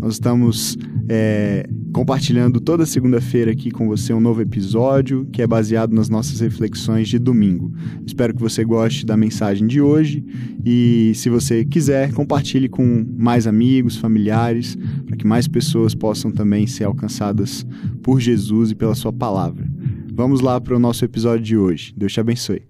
[0.00, 0.76] Nós estamos
[1.08, 6.38] é, compartilhando toda segunda-feira aqui com você um novo episódio que é baseado nas nossas
[6.38, 7.72] reflexões de domingo.
[8.06, 10.24] Espero que você goste da mensagem de hoje
[10.64, 16.64] e, se você quiser, compartilhe com mais amigos, familiares, para que mais pessoas possam também
[16.66, 17.66] ser alcançadas
[18.00, 19.66] por Jesus e pela Sua palavra.
[20.12, 21.92] Vamos lá para o nosso episódio de hoje.
[21.96, 22.62] Deus te abençoe.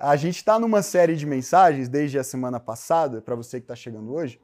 [0.00, 3.76] A gente está numa série de mensagens desde a semana passada, para você que está
[3.76, 4.38] chegando hoje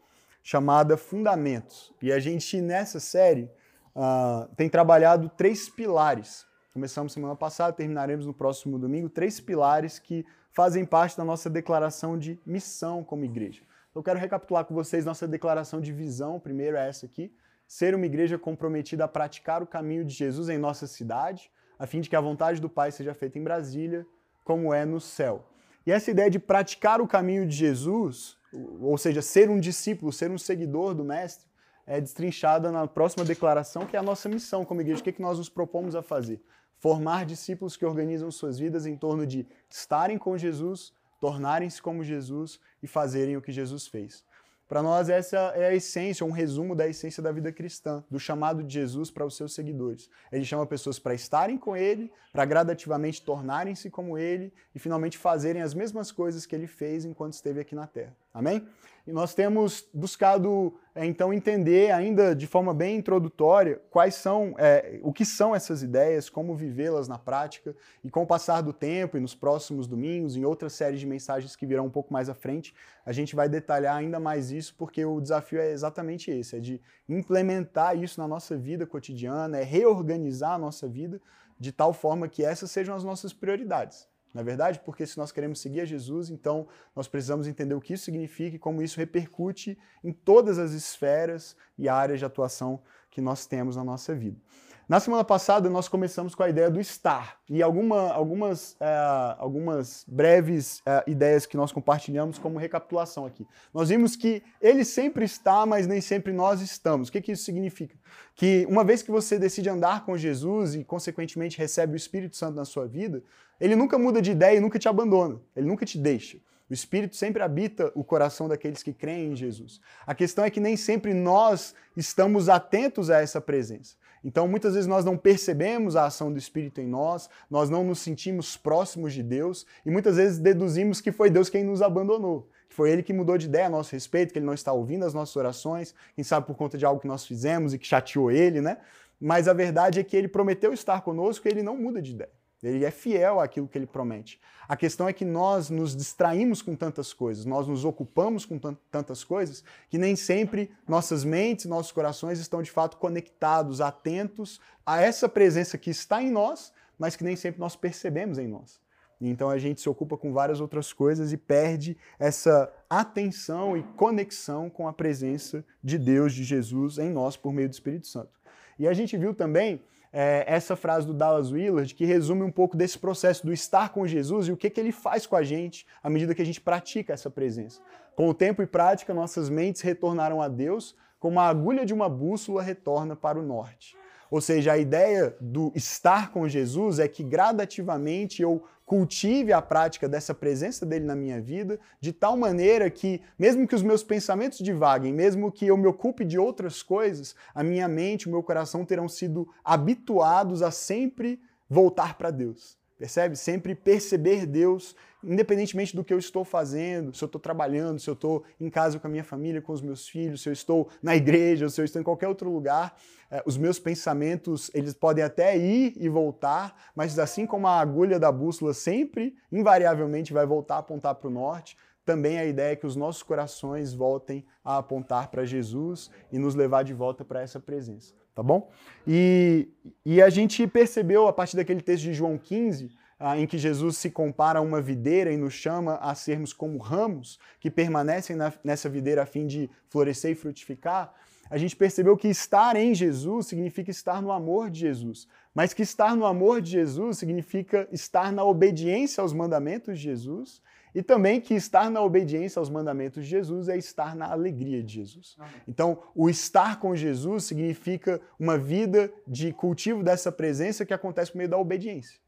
[0.46, 1.92] chamada Fundamentos.
[2.00, 3.50] E a gente, nessa série,
[3.96, 6.46] uh, tem trabalhado três pilares.
[6.72, 12.16] Começamos semana passada, terminaremos no próximo domingo, três pilares que fazem parte da nossa declaração
[12.16, 13.62] de missão como igreja.
[13.92, 16.38] Eu quero recapitular com vocês nossa declaração de visão.
[16.38, 17.34] Primeiro é essa aqui:
[17.66, 22.00] ser uma igreja comprometida a praticar o caminho de Jesus em nossa cidade, a fim
[22.00, 24.06] de que a vontade do Pai seja feita em Brasília,
[24.44, 25.44] como é no céu.
[25.84, 28.38] E essa ideia de praticar o caminho de Jesus,
[28.80, 31.46] ou seja, ser um discípulo, ser um seguidor do Mestre,
[31.86, 35.00] é destrinchada na próxima declaração, que é a nossa missão como igreja.
[35.00, 36.42] O que, é que nós nos propomos a fazer?
[36.78, 42.60] Formar discípulos que organizam suas vidas em torno de estarem com Jesus, tornarem-se como Jesus
[42.82, 44.24] e fazerem o que Jesus fez.
[44.68, 48.64] Para nós, essa é a essência, um resumo da essência da vida cristã, do chamado
[48.64, 50.10] de Jesus para os seus seguidores.
[50.32, 55.62] Ele chama pessoas para estarem com Ele, para gradativamente tornarem-se como Ele e finalmente fazerem
[55.62, 58.16] as mesmas coisas que Ele fez enquanto esteve aqui na Terra.
[58.34, 58.66] Amém?
[59.06, 64.98] E nós temos buscado, é, então, entender, ainda de forma bem introdutória, quais são, é,
[65.00, 69.16] o que são essas ideias, como vivê-las na prática, e com o passar do tempo
[69.16, 72.34] e nos próximos domingos, em outras séries de mensagens que virão um pouco mais à
[72.34, 72.74] frente,
[73.06, 76.80] a gente vai detalhar ainda mais isso, porque o desafio é exatamente esse: é de
[77.08, 81.20] implementar isso na nossa vida cotidiana, é reorganizar a nossa vida
[81.58, 84.08] de tal forma que essas sejam as nossas prioridades.
[84.34, 87.80] Na é verdade, porque se nós queremos seguir a Jesus, então nós precisamos entender o
[87.80, 92.82] que isso significa e como isso repercute em todas as esferas e áreas de atuação
[93.10, 94.38] que nós temos na nossa vida.
[94.88, 100.04] Na semana passada, nós começamos com a ideia do estar e alguma, algumas, uh, algumas
[100.06, 103.44] breves uh, ideias que nós compartilhamos como recapitulação aqui.
[103.74, 107.08] Nós vimos que ele sempre está, mas nem sempre nós estamos.
[107.08, 107.96] O que, que isso significa?
[108.36, 112.54] Que uma vez que você decide andar com Jesus e, consequentemente, recebe o Espírito Santo
[112.54, 113.24] na sua vida,
[113.60, 116.38] ele nunca muda de ideia e nunca te abandona, ele nunca te deixa.
[116.70, 119.80] O Espírito sempre habita o coração daqueles que creem em Jesus.
[120.06, 123.96] A questão é que nem sempre nós estamos atentos a essa presença.
[124.26, 128.00] Então, muitas vezes nós não percebemos a ação do Espírito em nós, nós não nos
[128.00, 132.74] sentimos próximos de Deus e muitas vezes deduzimos que foi Deus quem nos abandonou, que
[132.74, 135.14] foi Ele que mudou de ideia a nosso respeito, que Ele não está ouvindo as
[135.14, 138.60] nossas orações, quem sabe por conta de algo que nós fizemos e que chateou Ele,
[138.60, 138.78] né?
[139.20, 142.30] Mas a verdade é que Ele prometeu estar conosco e Ele não muda de ideia.
[142.62, 144.40] Ele é fiel àquilo que ele promete.
[144.68, 148.58] A questão é que nós nos distraímos com tantas coisas, nós nos ocupamos com
[148.90, 155.00] tantas coisas, que nem sempre nossas mentes, nossos corações estão de fato conectados, atentos a
[155.00, 158.80] essa presença que está em nós, mas que nem sempre nós percebemos em nós.
[159.20, 164.68] Então a gente se ocupa com várias outras coisas e perde essa atenção e conexão
[164.68, 168.30] com a presença de Deus, de Jesus em nós por meio do Espírito Santo.
[168.78, 169.80] E a gente viu também
[170.18, 174.06] é, essa frase do Dallas Willard, que resume um pouco desse processo do estar com
[174.06, 176.58] Jesus e o que, que ele faz com a gente à medida que a gente
[176.58, 177.82] pratica essa presença.
[178.14, 182.08] Com o tempo e prática, nossas mentes retornaram a Deus, como a agulha de uma
[182.08, 183.94] bússola retorna para o norte.
[184.30, 190.08] Ou seja, a ideia do estar com Jesus é que gradativamente eu cultive a prática
[190.08, 194.58] dessa presença dele na minha vida, de tal maneira que, mesmo que os meus pensamentos
[194.58, 198.84] divaguem, mesmo que eu me ocupe de outras coisas, a minha mente, o meu coração
[198.84, 202.78] terão sido habituados a sempre voltar para Deus.
[202.96, 203.36] Percebe?
[203.36, 204.94] Sempre perceber Deus,
[205.26, 208.98] independentemente do que eu estou fazendo, se eu estou trabalhando, se eu estou em casa
[208.98, 211.84] com a minha família, com os meus filhos, se eu estou na igreja, se eu
[211.84, 212.96] estou em qualquer outro lugar,
[213.30, 218.18] eh, os meus pensamentos, eles podem até ir e voltar, mas assim como a agulha
[218.18, 222.76] da bússola sempre, invariavelmente, vai voltar a apontar para o norte, também a ideia é
[222.76, 227.42] que os nossos corações voltem a apontar para Jesus e nos levar de volta para
[227.42, 228.70] essa presença tá bom?
[229.06, 229.66] E,
[230.04, 233.96] e a gente percebeu a partir daquele texto de João 15, ah, em que Jesus
[233.96, 238.52] se compara a uma videira e nos chama a sermos como ramos que permanecem na,
[238.62, 241.14] nessa videira a fim de florescer e frutificar,
[241.48, 245.82] a gente percebeu que estar em Jesus significa estar no amor de Jesus, mas que
[245.82, 250.60] estar no amor de Jesus significa estar na obediência aos mandamentos de Jesus
[250.94, 254.94] E também que estar na obediência aos mandamentos de Jesus é estar na alegria de
[254.94, 255.36] Jesus.
[255.68, 261.36] Então, o estar com Jesus significa uma vida de cultivo dessa presença que acontece por
[261.36, 262.18] meio da obediência.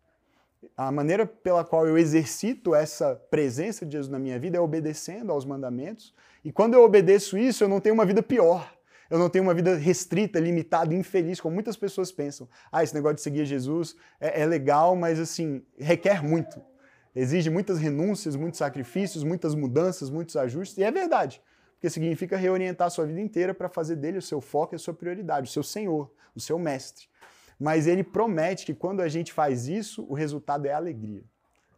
[0.76, 5.32] A maneira pela qual eu exercito essa presença de Jesus na minha vida é obedecendo
[5.32, 6.14] aos mandamentos.
[6.44, 8.72] E quando eu obedeço isso, eu não tenho uma vida pior.
[9.10, 12.49] Eu não tenho uma vida restrita, limitada, infeliz, como muitas pessoas pensam.
[12.70, 16.61] Ah, esse negócio de seguir Jesus é, é legal, mas assim, requer muito.
[17.14, 20.76] Exige muitas renúncias, muitos sacrifícios, muitas mudanças, muitos ajustes.
[20.76, 24.40] E é verdade, porque significa reorientar a sua vida inteira para fazer dele o seu
[24.40, 27.06] foco e a sua prioridade, o seu Senhor, o seu mestre.
[27.58, 31.25] Mas ele promete que quando a gente faz isso, o resultado é alegria.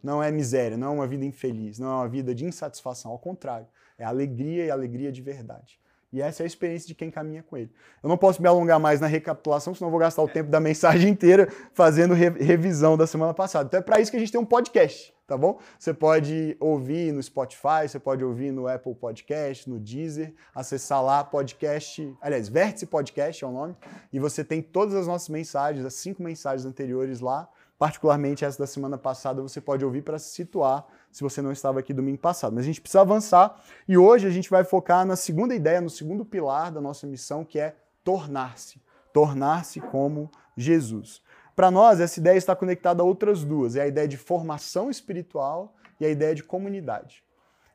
[0.03, 3.11] Não é miséria, não é uma vida infeliz, não é uma vida de insatisfação.
[3.11, 3.67] Ao contrário,
[3.99, 5.80] é alegria e alegria de verdade.
[6.12, 7.71] E essa é a experiência de quem caminha com ele.
[8.03, 11.09] Eu não posso me alongar mais na recapitulação, senão vou gastar o tempo da mensagem
[11.09, 13.67] inteira fazendo re revisão da semana passada.
[13.67, 15.61] Então é para isso que a gente tem um podcast, tá bom?
[15.79, 21.23] Você pode ouvir no Spotify, você pode ouvir no Apple Podcast, no Deezer, acessar lá
[21.23, 23.77] podcast, aliás, Vértice Podcast é o nome,
[24.12, 27.49] e você tem todas as nossas mensagens, as cinco mensagens anteriores lá,
[27.79, 31.81] particularmente essa da semana passada, você pode ouvir para se situar se você não estava
[31.81, 32.55] aqui domingo passado.
[32.55, 35.91] Mas a gente precisa avançar e hoje a gente vai focar na segunda ideia, no
[35.91, 37.75] segundo pilar da nossa missão, que é
[38.05, 38.81] tornar-se.
[39.12, 41.23] Tornar-se como Jesus.
[41.57, 45.75] Para nós, essa ideia está conectada a outras duas: é a ideia de formação espiritual
[45.99, 47.25] e a ideia de comunidade.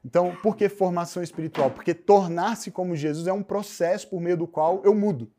[0.04, 1.72] Então, por que formação espiritual?
[1.72, 5.32] Porque tornar-se como Jesus é um processo por meio do qual eu mudo.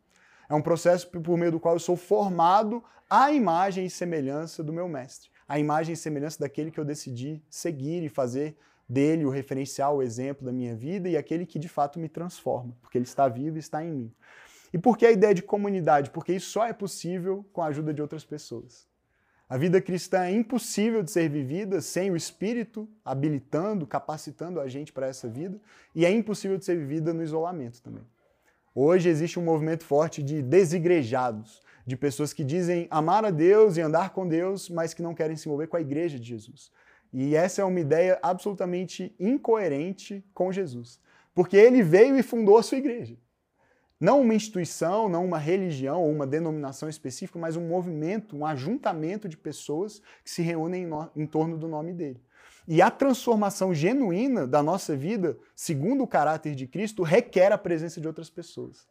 [0.48, 4.72] É um processo por meio do qual eu sou formado à imagem e semelhança do
[4.72, 8.56] meu mestre a imagem e semelhança daquele que eu decidi seguir e fazer
[8.88, 12.76] dele o referencial, o exemplo da minha vida e aquele que de fato me transforma,
[12.80, 14.12] porque ele está vivo e está em mim.
[14.72, 16.10] E por que a ideia de comunidade?
[16.10, 18.86] Porque isso só é possível com a ajuda de outras pessoas.
[19.48, 24.92] A vida cristã é impossível de ser vivida sem o Espírito habilitando, capacitando a gente
[24.92, 25.60] para essa vida,
[25.94, 28.02] e é impossível de ser vivida no isolamento também.
[28.74, 33.80] Hoje existe um movimento forte de desigrejados, de pessoas que dizem amar a Deus e
[33.80, 36.72] andar com Deus, mas que não querem se envolver com a igreja de Jesus.
[37.12, 41.00] E essa é uma ideia absolutamente incoerente com Jesus,
[41.32, 43.16] porque ele veio e fundou a sua igreja.
[43.98, 49.28] Não uma instituição, não uma religião ou uma denominação específica, mas um movimento, um ajuntamento
[49.28, 52.20] de pessoas que se reúnem em, em torno do nome dele.
[52.68, 58.00] E a transformação genuína da nossa vida, segundo o caráter de Cristo, requer a presença
[58.00, 58.86] de outras pessoas.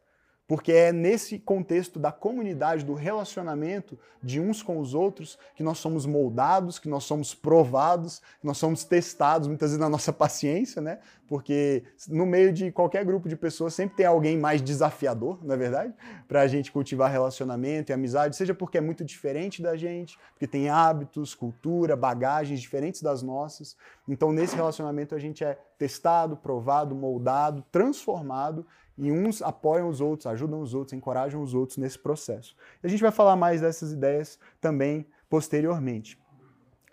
[0.46, 5.78] Porque é nesse contexto da comunidade, do relacionamento de uns com os outros, que nós
[5.78, 10.80] somos moldados, que nós somos provados, que nós somos testados, muitas vezes na nossa paciência,
[10.80, 11.00] né?
[11.26, 15.58] Porque no meio de qualquer grupo de pessoas sempre tem alguém mais desafiador, não é
[15.58, 15.92] verdade?
[16.28, 20.46] Para a gente cultivar relacionamento e amizade, seja porque é muito diferente da gente, porque
[20.46, 23.76] tem hábitos, cultura, bagagens diferentes das nossas.
[24.08, 28.64] Então, nesse relacionamento, a gente é testado, provado, moldado, transformado
[28.98, 32.56] e uns apoiam os outros, ajudam os outros, encorajam os outros nesse processo.
[32.82, 36.18] E a gente vai falar mais dessas ideias também posteriormente.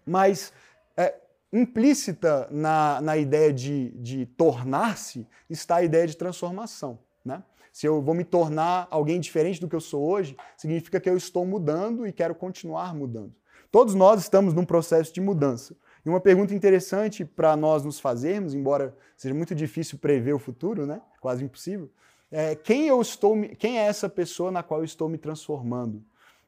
[0.05, 0.51] Mas
[0.97, 1.15] é,
[1.51, 6.99] implícita na, na ideia de, de tornar-se está a ideia de transformação.
[7.23, 7.41] Né?
[7.71, 11.15] Se eu vou me tornar alguém diferente do que eu sou hoje, significa que eu
[11.15, 13.33] estou mudando e quero continuar mudando.
[13.71, 15.75] Todos nós estamos num processo de mudança.
[16.05, 20.85] E uma pergunta interessante para nós nos fazermos, embora seja muito difícil prever o futuro,
[20.85, 21.01] né?
[21.23, 21.89] Quase impossível,
[22.29, 26.03] é quem, eu estou, quem é essa pessoa na qual eu estou me transformando?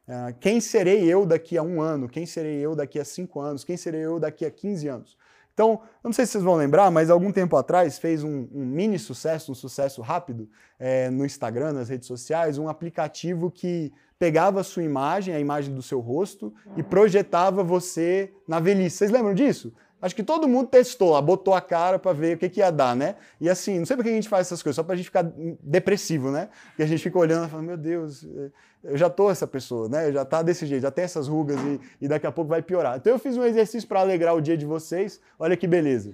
[0.05, 2.09] É, quem serei eu daqui a um ano?
[2.09, 3.63] Quem serei eu daqui a cinco anos?
[3.63, 5.17] Quem serei eu daqui a 15 anos?
[5.53, 8.65] Então, eu não sei se vocês vão lembrar, mas algum tempo atrás fez um, um
[8.65, 14.59] mini sucesso, um sucesso rápido é, no Instagram, nas redes sociais, um aplicativo que pegava
[14.59, 18.97] a sua imagem, a imagem do seu rosto, e projetava você na velhice.
[18.97, 19.71] Vocês lembram disso?
[20.01, 22.71] Acho que todo mundo testou lá, botou a cara para ver o que, que ia
[22.71, 23.15] dar, né?
[23.39, 25.23] E assim, não sei por que a gente faz essas coisas, só pra gente ficar
[25.61, 26.49] depressivo, né?
[26.67, 28.51] Porque a gente fica olhando e fala, meu Deus, eh,
[28.83, 30.11] eu já tô essa pessoa, né?
[30.11, 32.97] Já tá desse jeito, já tem essas rugas e, e daqui a pouco vai piorar.
[32.97, 35.19] Então eu fiz um exercício para alegrar o dia de vocês.
[35.39, 36.13] Olha que beleza.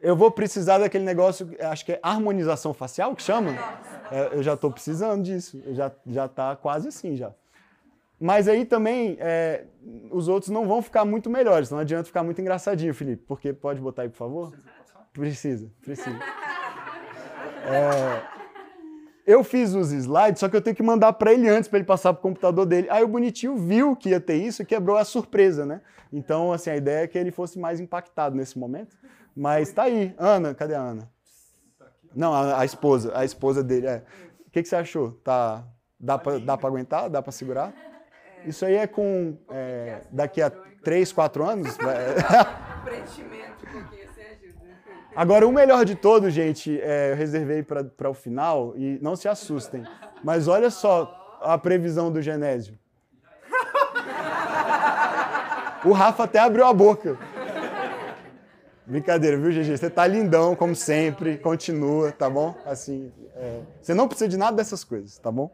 [0.00, 3.52] Eu vou precisar daquele negócio, acho que é harmonização facial que chama.
[4.10, 5.62] É, eu já estou precisando disso.
[5.72, 7.32] Já, já tá quase assim já.
[8.20, 9.64] Mas aí também é,
[10.10, 11.70] os outros não vão ficar muito melhores.
[11.70, 13.24] Não adianta ficar muito engraçadinho, Felipe.
[13.26, 14.52] Porque pode botar aí, por favor?
[15.12, 16.18] Precisa, precisa.
[17.62, 18.22] É,
[19.26, 21.86] eu fiz os slides, só que eu tenho que mandar para ele antes para ele
[21.86, 22.88] passar para o computador dele.
[22.90, 25.82] Aí o bonitinho viu que ia ter isso e quebrou a surpresa, né?
[26.10, 28.96] Então, assim, a ideia é que ele fosse mais impactado nesse momento.
[29.36, 30.14] Mas tá aí.
[30.18, 31.10] Ana, cadê a Ana?
[32.16, 33.86] Não, a, a esposa, a esposa dele.
[33.86, 34.02] É.
[34.46, 35.12] O que, que você achou?
[35.22, 35.64] Tá,
[36.00, 37.10] dá para aguentar?
[37.10, 37.72] Dá para segurar?
[38.44, 39.36] Isso aí é com.
[39.50, 41.76] É, daqui a 3, 4 anos?
[42.84, 44.10] Preenchimento, ajuda.
[45.14, 49.28] Agora, o melhor de todo, gente, é, eu reservei para o final, e não se
[49.28, 49.84] assustem.
[50.22, 52.78] Mas olha só a previsão do Genésio.
[55.84, 57.16] O Rafa até abriu a boca.
[58.86, 59.78] Brincadeira, viu, GG?
[59.78, 61.38] Você tá lindão, como sempre.
[61.38, 62.54] Continua, tá bom?
[62.66, 65.50] Assim, é, você não precisa de nada dessas coisas, tá bom?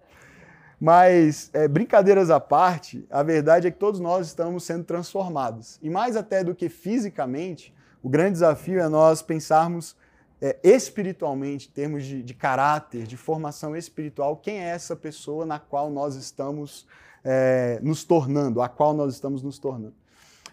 [0.80, 5.78] Mas, é, brincadeiras à parte, a verdade é que todos nós estamos sendo transformados.
[5.82, 9.96] E mais até do que fisicamente, o grande desafio é nós pensarmos
[10.40, 15.58] é, espiritualmente, em termos de, de, caráter, de formação espiritual, quem é essa pessoa na
[15.58, 16.86] qual nós estamos
[17.24, 19.94] é, nos tornando, a qual nós estamos nos tornando.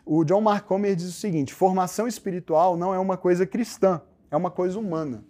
[0.05, 4.01] O John Mark Comer diz o seguinte: formação espiritual não é uma coisa cristã,
[4.31, 5.23] é uma coisa humana.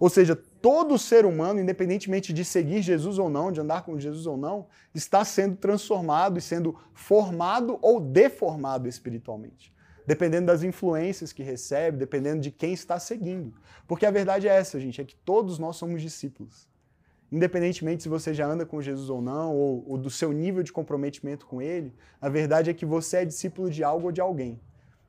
[0.00, 4.26] Ou seja, todo ser humano, independentemente de seguir Jesus ou não, de andar com Jesus
[4.26, 9.74] ou não, está sendo transformado e sendo formado ou deformado espiritualmente.
[10.06, 13.52] Dependendo das influências que recebe, dependendo de quem está seguindo.
[13.86, 16.68] Porque a verdade é essa, gente, é que todos nós somos discípulos.
[17.30, 20.72] Independentemente se você já anda com Jesus ou não, ou, ou do seu nível de
[20.72, 24.60] comprometimento com Ele, a verdade é que você é discípulo de algo ou de alguém.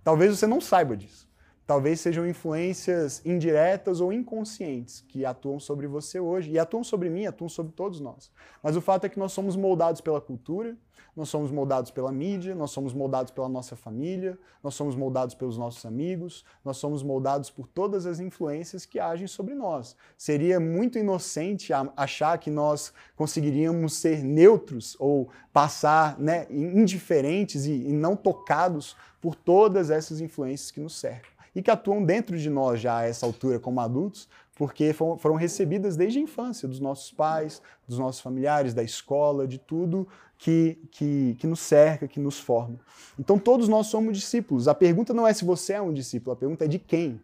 [0.04, 1.28] Talvez você não saiba disso.
[1.65, 7.25] Talvez sejam influências indiretas ou inconscientes que atuam sobre você hoje, e atuam sobre mim,
[7.25, 8.29] atuam sobre todos nós.
[8.62, 10.75] Mas o fato é que nós somos moldados pela cultura,
[11.15, 15.58] nós somos moldados pela mídia, nós somos moldados pela nossa família, nós somos moldados pelos
[15.58, 19.96] nossos amigos, nós somos moldados por todas as influências que agem sobre nós.
[20.17, 28.15] Seria muito inocente achar que nós conseguiríamos ser neutros ou passar né, indiferentes e, não
[28.15, 32.98] tocados por todas essas influências que nos cercam e que atuam dentro de nós já
[32.98, 37.98] a essa altura como adultos, porque foram recebidas desde a infância, dos nossos pais, dos
[37.98, 40.08] nossos familiares, da escola, de tudo
[40.38, 42.80] que, que, que nos cerca, que nos forma.
[43.18, 44.68] Então todos nós somos discípulos.
[44.68, 47.22] A pergunta não é se você é um discípulo, a pergunta é de quem.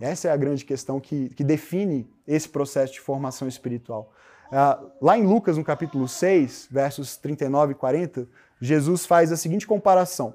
[0.00, 4.12] Essa é a grande questão que, que define esse processo de formação espiritual.
[4.48, 8.28] Uh, lá em Lucas, no capítulo 6, versos 39 e 40,
[8.60, 10.34] Jesus faz a seguinte comparação: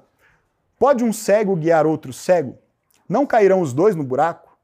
[0.78, 2.58] Pode um cego guiar outro cego?
[3.08, 4.56] Não cairão os dois no buraco?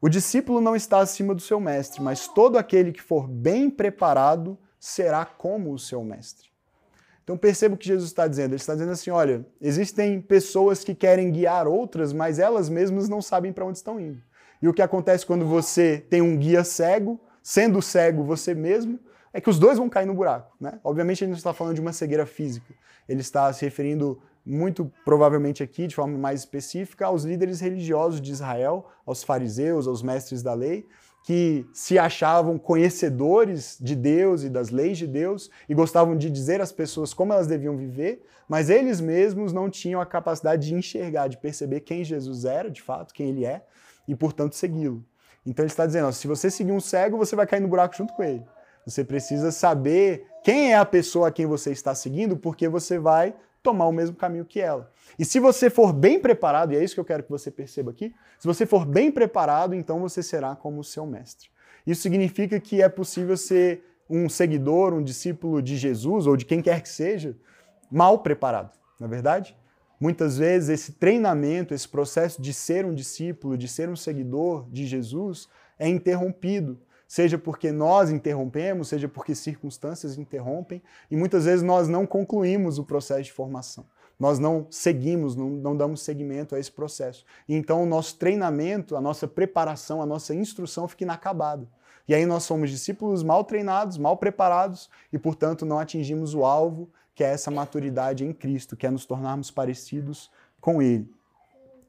[0.00, 4.58] O discípulo não está acima do seu mestre, mas todo aquele que for bem preparado
[4.78, 6.50] será como o seu mestre.
[7.24, 8.50] Então perceba o que Jesus está dizendo.
[8.50, 13.20] Ele está dizendo assim: olha, existem pessoas que querem guiar outras, mas elas mesmas não
[13.20, 14.22] sabem para onde estão indo.
[14.62, 19.00] E o que acontece quando você tem um guia cego, sendo cego você mesmo,
[19.32, 20.54] é que os dois vão cair no buraco.
[20.60, 20.78] Né?
[20.84, 22.72] Obviamente, ele não está falando de uma cegueira física.
[23.08, 28.30] Ele está se referindo muito provavelmente aqui, de forma mais específica, aos líderes religiosos de
[28.30, 30.86] Israel, aos fariseus, aos mestres da lei,
[31.24, 36.60] que se achavam conhecedores de Deus e das leis de Deus e gostavam de dizer
[36.60, 41.26] às pessoas como elas deviam viver, mas eles mesmos não tinham a capacidade de enxergar,
[41.26, 43.64] de perceber quem Jesus era, de fato, quem ele é,
[44.06, 45.04] e portanto segui-lo.
[45.44, 47.96] Então ele está dizendo: ó, se você seguir um cego, você vai cair no buraco
[47.96, 48.44] junto com ele.
[48.86, 53.34] Você precisa saber quem é a pessoa a quem você está seguindo, porque você vai
[53.66, 54.92] tomar o mesmo caminho que ela.
[55.18, 57.90] E se você for bem preparado, e é isso que eu quero que você perceba
[57.90, 61.48] aqui, se você for bem preparado, então você será como o seu mestre.
[61.84, 66.62] Isso significa que é possível ser um seguidor, um discípulo de Jesus ou de quem
[66.62, 67.36] quer que seja,
[67.90, 68.70] mal preparado,
[69.00, 69.56] não é verdade?
[69.98, 74.86] Muitas vezes esse treinamento, esse processo de ser um discípulo, de ser um seguidor de
[74.86, 81.88] Jesus, é interrompido seja porque nós interrompemos, seja porque circunstâncias interrompem, e muitas vezes nós
[81.88, 83.84] não concluímos o processo de formação.
[84.18, 87.24] Nós não seguimos, não, não damos seguimento a esse processo.
[87.48, 91.68] E então o nosso treinamento, a nossa preparação, a nossa instrução fica inacabada.
[92.08, 96.88] E aí nós somos discípulos mal treinados, mal preparados e, portanto, não atingimos o alvo,
[97.14, 101.10] que é essa maturidade em Cristo, que é nos tornarmos parecidos com Ele.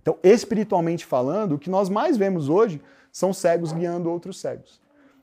[0.02, 2.82] Então, espiritualmente falando, o que nós mais vemos hoje
[3.12, 4.82] são cegos guiando outros cegos.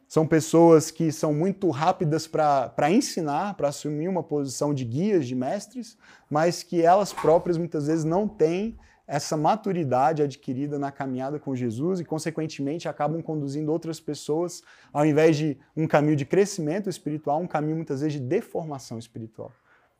[0.08, 5.34] São pessoas que são muito rápidas para ensinar, para assumir uma posição de guias, de
[5.34, 5.96] mestres,
[6.30, 12.00] mas que elas próprias muitas vezes não têm essa maturidade adquirida na caminhada com Jesus
[12.00, 17.46] e, consequentemente, acabam conduzindo outras pessoas, ao invés de um caminho de crescimento espiritual, um
[17.46, 19.52] caminho muitas vezes de deformação espiritual,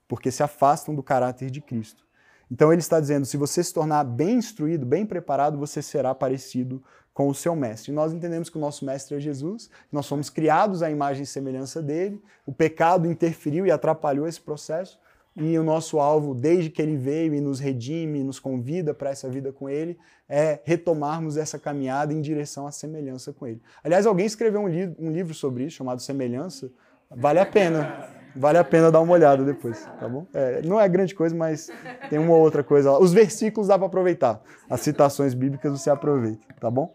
[0.08, 2.04] porque se afastam do caráter de Cristo.
[2.50, 6.82] Então ele está dizendo: se você se tornar bem instruído, bem preparado, você será parecido
[7.14, 7.92] com o seu mestre.
[7.92, 11.80] Nós entendemos que o nosso mestre é Jesus, nós somos criados à imagem e semelhança
[11.80, 14.98] dele, o pecado interferiu e atrapalhou esse processo,
[15.36, 19.28] e o nosso alvo, desde que ele veio e nos redime, nos convida para essa
[19.28, 23.60] vida com ele, é retomarmos essa caminhada em direção à semelhança com ele.
[23.82, 26.70] Aliás, alguém escreveu um, li um livro sobre isso, chamado Semelhança,
[27.10, 28.10] vale a pena.
[28.36, 30.26] Vale a pena dar uma olhada depois, tá bom?
[30.34, 31.70] É, não é grande coisa, mas
[32.10, 32.98] tem uma outra coisa lá.
[32.98, 34.42] Os versículos dá para aproveitar.
[34.68, 36.92] As citações bíblicas você aproveita, tá bom?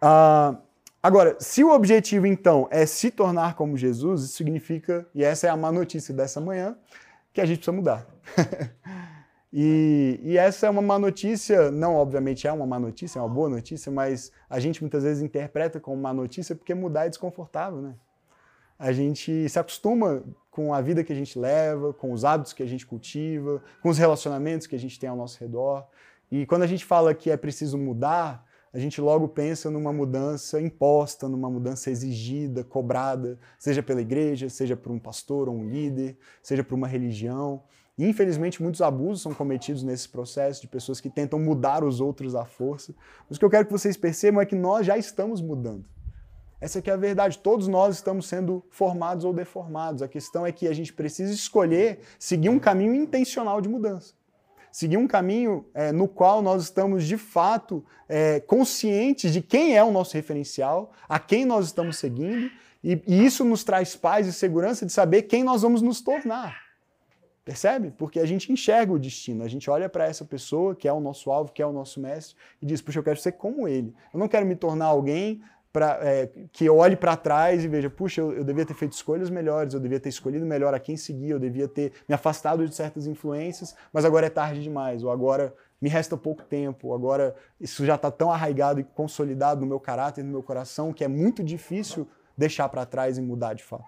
[0.00, 0.56] Ah,
[1.02, 5.50] agora, se o objetivo então é se tornar como Jesus, isso significa, e essa é
[5.50, 6.76] a má notícia dessa manhã,
[7.32, 8.06] que a gente precisa mudar.
[9.52, 13.28] e, e, essa é uma má notícia, não obviamente é uma má notícia, é uma
[13.28, 17.80] boa notícia, mas a gente muitas vezes interpreta como má notícia porque mudar é desconfortável,
[17.82, 17.94] né?
[18.78, 22.62] A gente se acostuma com a vida que a gente leva, com os hábitos que
[22.62, 25.86] a gente cultiva, com os relacionamentos que a gente tem ao nosso redor.
[26.30, 30.60] E quando a gente fala que é preciso mudar, a gente logo pensa numa mudança
[30.60, 36.16] imposta, numa mudança exigida, cobrada, seja pela igreja, seja por um pastor ou um líder,
[36.40, 37.64] seja por uma religião.
[37.98, 42.36] E, infelizmente, muitos abusos são cometidos nesse processo de pessoas que tentam mudar os outros
[42.36, 42.94] à força.
[43.28, 45.84] Mas o que eu quero que vocês percebam é que nós já estamos mudando.
[46.60, 47.38] Essa é a verdade.
[47.38, 50.00] Todos nós estamos sendo formados ou deformados.
[50.00, 54.19] A questão é que a gente precisa escolher seguir um caminho intencional de mudança
[54.72, 59.82] seguir um caminho é, no qual nós estamos de fato é, conscientes de quem é
[59.82, 62.50] o nosso referencial, a quem nós estamos seguindo,
[62.82, 66.70] e, e isso nos traz paz e segurança de saber quem nós vamos nos tornar.
[67.44, 67.92] Percebe?
[67.96, 71.00] Porque a gente enxerga o destino, a gente olha para essa pessoa que é o
[71.00, 73.94] nosso alvo, que é o nosso mestre, e diz: Puxa, eu quero ser como ele.
[74.12, 77.88] Eu não quero me tornar alguém pra, é, que eu olhe para trás e veja,
[77.88, 80.96] puxa, eu, eu, devia ter feito escolhas melhores, eu devia ter escolhido melhor a quem
[80.96, 85.10] seguir, eu devia ter me afastado de certas influências, mas agora é tarde demais, ou
[85.10, 89.66] agora me resta pouco tempo, ou agora isso já está tão arraigado e consolidado no
[89.66, 93.62] meu caráter, no meu coração, que é muito difícil deixar para trás e mudar de
[93.62, 93.84] fato.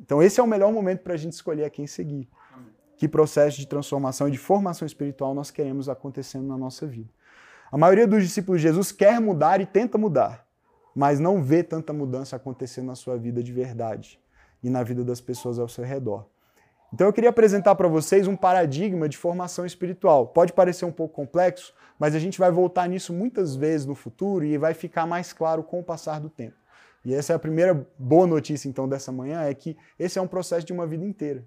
[0.00, 2.28] Então esse é o melhor momento para a gente escolher a quem seguir.
[2.96, 7.10] Que processo de transformação e de formação espiritual nós queremos acontecendo na nossa vida.
[7.70, 10.45] A maioria dos discípulos de Jesus quer mudar e tenta mudar
[10.96, 14.18] mas não vê tanta mudança acontecendo na sua vida de verdade
[14.62, 16.24] e na vida das pessoas ao seu redor.
[16.90, 20.28] Então eu queria apresentar para vocês um paradigma de formação espiritual.
[20.28, 24.42] Pode parecer um pouco complexo, mas a gente vai voltar nisso muitas vezes no futuro
[24.42, 26.56] e vai ficar mais claro com o passar do tempo.
[27.04, 30.26] E essa é a primeira boa notícia então dessa manhã é que esse é um
[30.26, 31.44] processo de uma vida inteira.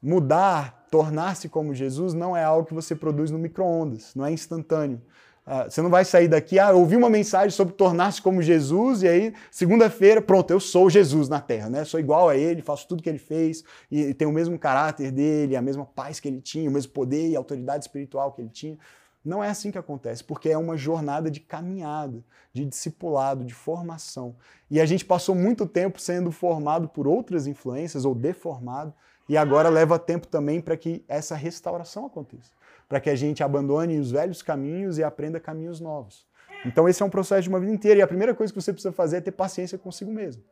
[0.00, 5.02] Mudar, tornar-se como Jesus não é algo que você produz no micro-ondas, não é instantâneo.
[5.46, 9.04] Uh, você não vai sair daqui, ah, eu ouvi uma mensagem sobre tornar-se como Jesus,
[9.04, 11.84] e aí, segunda-feira, pronto, eu sou Jesus na Terra, né?
[11.84, 15.12] Sou igual a ele, faço tudo que ele fez, e, e tenho o mesmo caráter
[15.12, 18.48] dele, a mesma paz que ele tinha, o mesmo poder e autoridade espiritual que ele
[18.48, 18.76] tinha.
[19.24, 24.36] Não é assim que acontece, porque é uma jornada de caminhada, de discipulado, de formação.
[24.70, 28.92] E a gente passou muito tempo sendo formado por outras influências ou deformado,
[29.28, 32.56] e agora leva tempo também para que essa restauração aconteça
[32.88, 36.26] para que a gente abandone os velhos caminhos e aprenda caminhos novos.
[36.64, 38.72] Então esse é um processo de uma vida inteira e a primeira coisa que você
[38.72, 40.42] precisa fazer é ter paciência consigo mesmo.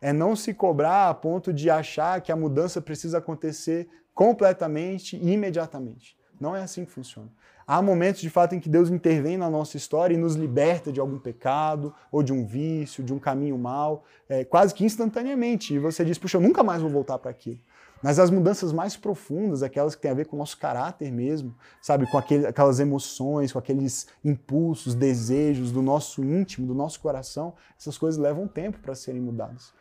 [0.00, 5.32] É não se cobrar a ponto de achar que a mudança precisa acontecer completamente e
[5.32, 6.16] imediatamente.
[6.38, 7.28] Não é assim que funciona.
[7.66, 11.00] Há momentos de fato em que Deus intervém na nossa história e nos liberta de
[11.00, 15.72] algum pecado, ou de um vício, de um caminho mal, é, quase que instantaneamente.
[15.72, 17.58] E você diz, puxa, eu nunca mais vou voltar para aquilo.
[18.04, 21.54] Mas as mudanças mais profundas, aquelas que têm a ver com o nosso caráter mesmo,
[21.80, 27.54] sabe, com aquele, aquelas emoções, com aqueles impulsos, desejos do nosso íntimo, do nosso coração,
[27.78, 29.72] essas coisas levam tempo para serem mudadas.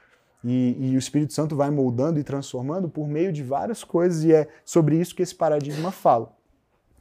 [0.42, 4.32] E, e, o Espírito Santo vai moldando e transformando por meio de várias coisas, e
[4.32, 6.34] é sobre isso que esse paradigma fala.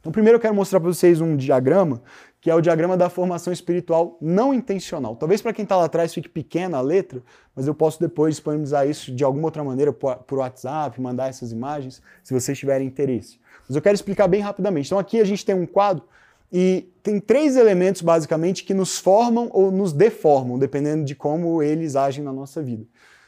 [0.03, 2.01] Então, primeiro eu quero mostrar para vocês um diagrama,
[2.41, 5.15] que é o diagrama da formação espiritual não intencional.
[5.15, 7.23] Talvez para quem está lá atrás fique pequena a letra,
[7.55, 12.01] mas eu posso depois disponibilizar isso de alguma outra maneira por, WhatsApp, mandar essas imagens,
[12.21, 13.39] se vocês tiverem interesse.
[13.65, 14.87] Mas eu quero explicar bem rapidamente.
[14.87, 16.03] Então, aqui a gente tem um quadro
[16.51, 21.95] e tem três elementos, basicamente, que nos formam ou nos deformam, dependendo de como eles
[21.95, 22.85] agem na nossa vida.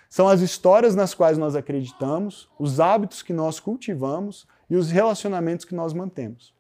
[0.09, 5.63] São as histórias nas quais nós acreditamos, os hábitos que nós cultivamos e os relacionamentos
[5.63, 6.54] que nós mantemos.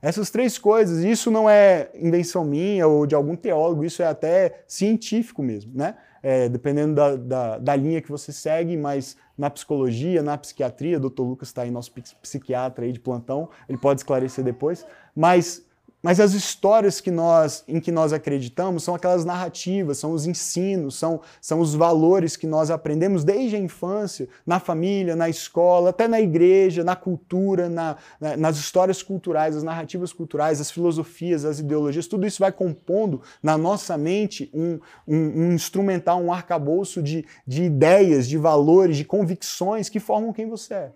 [0.00, 4.62] Essas três coisas, isso não é invenção minha ou de algum teólogo, isso é até
[4.66, 5.96] científico mesmo, né?
[6.22, 11.00] É, dependendo da, da, da, linha que você segue, mas na psicologia, na psiquiatria, o
[11.00, 14.84] doutor Lucas está aí, nosso psiquiatra aí de plantão, ele pode esclarecer depois,
[15.14, 15.67] mas
[16.00, 20.96] mas as histórias que nós, em que nós acreditamos são aquelas narrativas, são os ensinos,
[20.96, 26.06] são, são os valores que nós aprendemos desde a infância, na família, na escola, até
[26.06, 31.58] na igreja, na cultura, na, na, nas histórias culturais, as narrativas culturais, as filosofias, as
[31.58, 37.26] ideologias, tudo isso vai compondo na nossa mente um, um, um instrumental, um arcabouço de,
[37.44, 40.92] de ideias, de valores, de convicções que formam quem você é.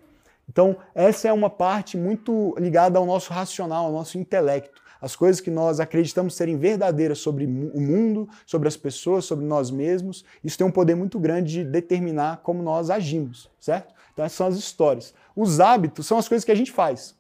[0.49, 5.41] Então, essa é uma parte muito ligada ao nosso racional, ao nosso intelecto as coisas
[5.41, 10.57] que nós acreditamos serem verdadeiras sobre o mundo, sobre as pessoas, sobre nós mesmos, isso
[10.57, 13.93] tem um poder muito grande de determinar como nós agimos, certo?
[14.13, 15.13] Então essas são as histórias.
[15.35, 17.17] Os hábitos são as coisas que a gente faz.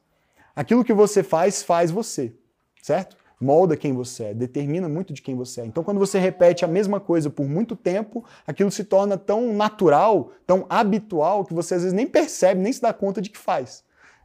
[0.54, 2.32] Aquilo que você faz, faz você,
[2.80, 3.16] certo?
[3.40, 5.66] Molda quem você é, determina muito de quem você é.
[5.66, 10.30] Então, quando você repete a mesma coisa por muito tempo, aquilo se torna tão natural,
[10.46, 13.82] tão habitual, que você às vezes nem percebe, nem se dá conta de que faz.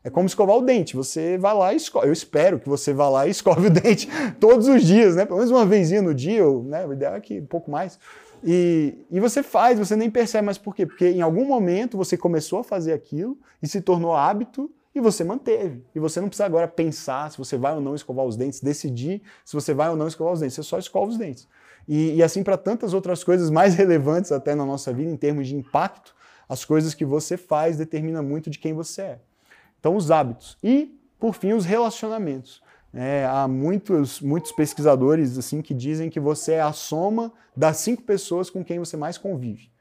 [0.08, 0.96] É como escovar o dente.
[0.96, 2.08] Você vai lá e escova.
[2.08, 4.08] Eu espero que você vá lá e escove o dente
[4.40, 5.26] todos os dias, né?
[5.26, 6.88] Pelo menos uma vezinha no dia, ou, né?
[6.88, 8.00] o ideal é que um pouco mais.
[8.42, 10.86] E, e você faz, você nem percebe mais por quê?
[10.86, 15.26] Porque em algum momento você começou a fazer aquilo e se tornou hábito e você
[15.26, 15.84] manteve.
[15.94, 19.22] E você não precisa agora pensar se você vai ou não escovar os dentes, decidir
[19.44, 20.56] se você vai ou não escovar os dentes.
[20.56, 21.50] Você só escova os dentes.
[21.86, 25.50] E, e assim para tantas outras coisas mais relevantes até na nossa vida em termos
[25.50, 26.16] de impacto,
[26.48, 29.20] as coisas que você faz determinam muito de quem você é.
[29.88, 30.58] Então, os hábitos.
[30.62, 32.62] E, por fim, os relacionamentos.
[32.94, 38.02] É, há muitos, muitos pesquisadores assim que dizem que você é a soma das cinco
[38.04, 39.72] pessoas com quem você mais convive.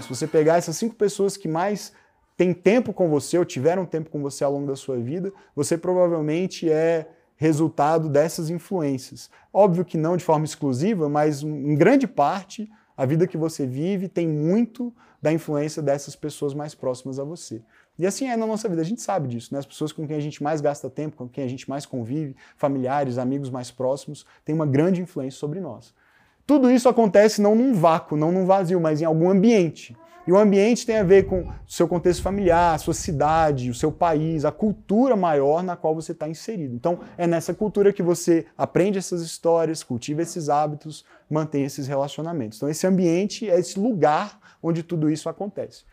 [0.00, 1.92] Se você pegar essas cinco pessoas que mais
[2.36, 5.78] têm tempo com você ou tiveram tempo com você ao longo da sua vida, você
[5.78, 9.30] provavelmente é resultado dessas influências.
[9.52, 14.08] Óbvio que não de forma exclusiva, mas em grande parte a vida que você vive
[14.08, 17.62] tem muito da influência dessas pessoas mais próximas a você.
[17.98, 19.58] E assim é na nossa vida, a gente sabe disso, né?
[19.58, 22.34] As pessoas com quem a gente mais gasta tempo, com quem a gente mais convive,
[22.56, 25.94] familiares, amigos mais próximos, têm uma grande influência sobre nós.
[26.46, 29.96] Tudo isso acontece não num vácuo, não num vazio, mas em algum ambiente.
[30.26, 33.74] E o ambiente tem a ver com o seu contexto familiar, a sua cidade, o
[33.74, 36.74] seu país, a cultura maior na qual você está inserido.
[36.76, 42.58] Então, é nessa cultura que você aprende essas histórias, cultiva esses hábitos, mantém esses relacionamentos.
[42.58, 45.84] Então, esse ambiente é esse lugar onde tudo isso acontece.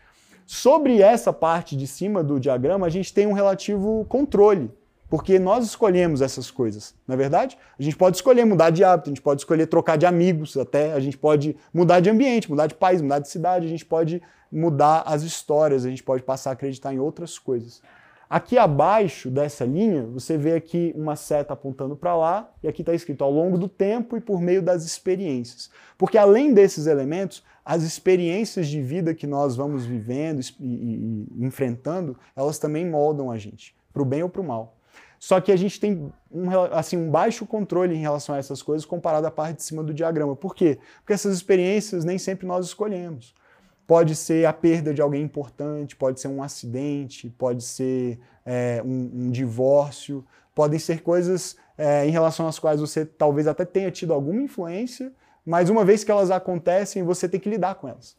[0.52, 4.72] Sobre essa parte de cima do diagrama, a gente tem um relativo controle,
[5.08, 7.56] porque nós escolhemos essas coisas, não é verdade?
[7.78, 10.94] A gente pode escolher mudar de hábito, a gente pode escolher trocar de amigos até,
[10.94, 14.24] a gente pode mudar de ambiente, mudar de país, mudar de cidade, a gente pode
[14.52, 17.80] mudar as histórias, a gente pode passar a acreditar em outras coisas.
[18.28, 22.94] Aqui abaixo dessa linha, você vê aqui uma seta apontando para lá, e aqui está
[22.96, 25.70] escrito ao longo do tempo e por meio das experiências.
[25.96, 31.46] Porque além desses elementos, as experiências de vida que nós vamos vivendo e, e, e
[31.46, 34.76] enfrentando, elas também moldam a gente, para o bem ou para o mal.
[35.20, 38.88] Só que a gente tem um, assim, um baixo controle em relação a essas coisas
[38.88, 40.36] comparado à parte de cima do diagrama.
[40.36, 40.80] Por quê?
[41.02, 43.36] Porque essas experiências nem sempre nós escolhemos.
[43.86, 49.12] Pode ser a perda de alguém importante, pode ser um acidente, pode ser é, um,
[49.14, 54.12] um, divórcio, podem ser coisas é, em relação às quais você talvez até tenha tido
[54.12, 55.14] alguma influência,
[55.50, 58.16] mas uma vez que elas acontecem, você tem que lidar com elas.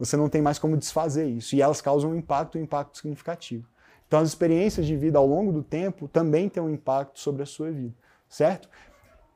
[0.00, 1.54] Você não tem mais como desfazer isso.
[1.54, 3.68] E elas causam um impacto, um impacto significativo.
[4.08, 7.46] Então, as experiências de vida ao longo do tempo também têm um impacto sobre a
[7.46, 7.94] sua vida,
[8.28, 8.68] certo?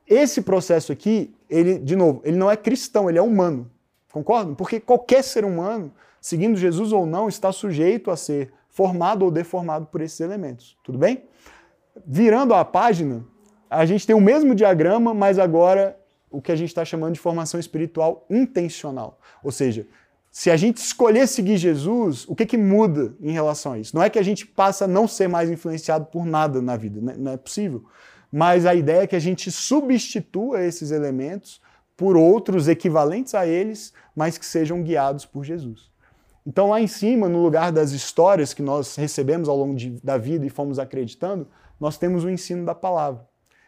[0.09, 3.71] Esse processo aqui, ele, de novo, ele não é cristão, ele é humano.
[4.11, 4.57] Concordam?
[4.57, 9.87] Porque qualquer ser humano, seguindo Jesus ou não, está sujeito a ser formado ou deformado
[9.87, 10.77] por esses elementos.
[10.83, 11.23] Tudo bem?
[12.05, 13.25] Virando a página,
[13.71, 15.97] a gente tem o mesmo diagrama, mas agora
[16.37, 19.19] o que a gente está chamando de formação espiritual intencional.
[19.43, 19.87] Ou seja,
[20.31, 23.97] se a gente escolher seguir Jesus, o que, que muda em relação a isso?
[23.97, 27.01] Não é que a gente passa a não ser mais influenciado por nada na vida,
[27.01, 27.15] né?
[27.17, 27.87] não é possível.
[28.31, 31.59] Mas a ideia é que a gente substitua esses elementos
[31.97, 35.91] por outros equivalentes a eles, mas que sejam guiados por Jesus.
[36.47, 40.19] Então, lá em cima, no lugar das histórias que nós recebemos ao longo de, da
[40.19, 41.49] vida e fomos acreditando,
[41.81, 43.27] nós temos o ensino da palavra.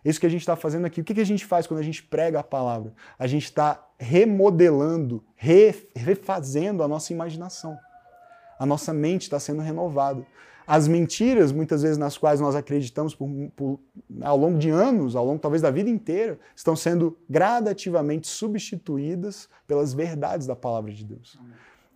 [0.09, 1.03] Isso que a gente está fazendo aqui.
[1.03, 2.94] O que, que a gente faz quando a gente prega a palavra?
[3.18, 7.77] A gente está remodelando, refazendo a nossa imaginação.
[8.59, 10.25] A nossa mente está sendo renovada.
[10.66, 13.81] As mentiras, muitas vezes nas quais nós acreditamos por, por,
[14.23, 19.92] ao longo de anos, ao longo talvez da vida inteira, estão sendo gradativamente substituídas pelas
[19.92, 21.38] verdades da palavra de Deus.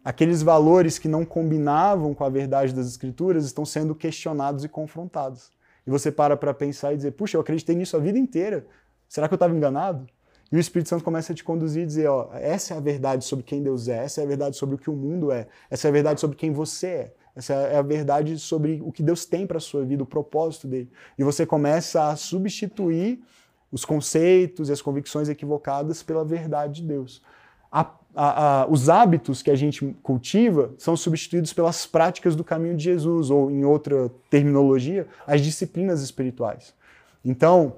[0.05, 5.51] Aqueles valores que não combinavam com a verdade das Escrituras estão sendo questionados e confrontados
[5.87, 8.67] e você para para pensar e dizer, puxa, eu acreditei nisso a vida inteira,
[9.09, 10.07] será que eu estava enganado?
[10.51, 13.25] E o Espírito Santo começa a te conduzir e dizer, ó, essa é a verdade
[13.25, 15.89] sobre quem Deus é, essa é a verdade sobre o que o mundo é, essa
[15.89, 19.25] é a verdade sobre quem você é, essa é a verdade sobre o que Deus
[19.25, 20.91] tem para sua vida, o propósito dele.
[21.19, 23.23] E você começa a substituir
[23.71, 27.23] os conceitos e as convicções equivocadas pela verdade de Deus.
[27.71, 27.83] A
[28.15, 32.85] a, a, os hábitos que a gente cultiva são substituídos pelas práticas do caminho de
[32.85, 36.75] Jesus, ou em outra terminologia, as disciplinas espirituais.
[37.25, 37.75] Então,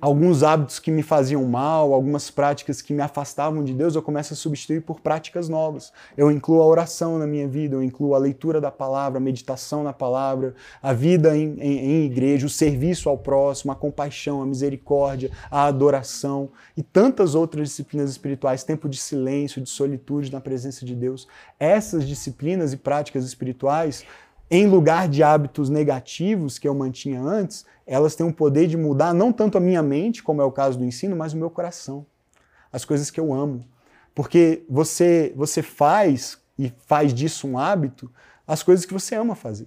[0.00, 4.32] alguns hábitos que me faziam mal, algumas práticas que me afastavam de Deus, eu começo
[4.32, 5.92] a substituir por práticas novas.
[6.16, 9.82] Eu incluo a oração na minha vida, eu incluo a leitura da palavra, a meditação
[9.82, 14.46] na palavra, a vida em, em, em igreja, o serviço ao próximo, a compaixão, a
[14.46, 20.84] misericórdia, a adoração e tantas outras disciplinas espirituais, tempo de silêncio, de solitude na presença
[20.84, 21.26] de Deus.
[21.58, 24.04] Essas disciplinas e práticas espirituais
[24.50, 29.12] em lugar de hábitos negativos que eu mantinha antes, elas têm o poder de mudar
[29.12, 32.06] não tanto a minha mente, como é o caso do ensino, mas o meu coração.
[32.72, 33.64] As coisas que eu amo.
[34.14, 38.10] Porque você, você faz e faz disso um hábito
[38.48, 39.66] as coisas que você ama fazer.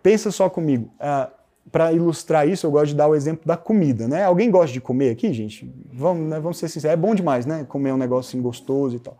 [0.00, 0.84] Pensa só comigo.
[0.84, 1.30] Uh, ah,
[1.72, 4.24] Para ilustrar isso, eu gosto de dar o exemplo da comida, né?
[4.24, 5.70] Alguém gosta de comer aqui, gente?
[5.92, 7.64] Vamos, né, vamos ser sinceros, é bom demais, né?
[7.64, 9.18] Comer um assim, gostoso e tal.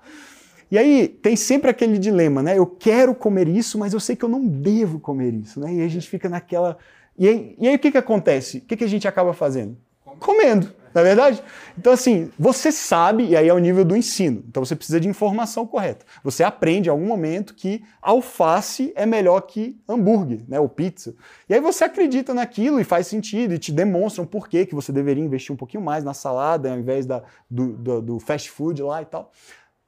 [0.70, 2.56] E aí tem sempre aquele dilema, né?
[2.56, 5.74] Eu quero comer isso, mas eu sei que eu não devo comer isso, né?
[5.74, 6.78] E a gente fica naquela.
[7.18, 8.58] E aí, e aí o que, que acontece?
[8.58, 9.76] O que, que a gente acaba fazendo?
[10.20, 11.42] Comendo, não é verdade?
[11.78, 14.44] Então, assim, você sabe, e aí é o nível do ensino.
[14.48, 16.04] Então você precisa de informação correta.
[16.22, 20.60] Você aprende em algum momento que alface é melhor que hambúrguer, né?
[20.60, 21.14] Ou pizza.
[21.48, 25.24] E aí você acredita naquilo e faz sentido, e te demonstram por que você deveria
[25.24, 29.02] investir um pouquinho mais na salada ao invés da, do, do, do fast food lá
[29.02, 29.32] e tal.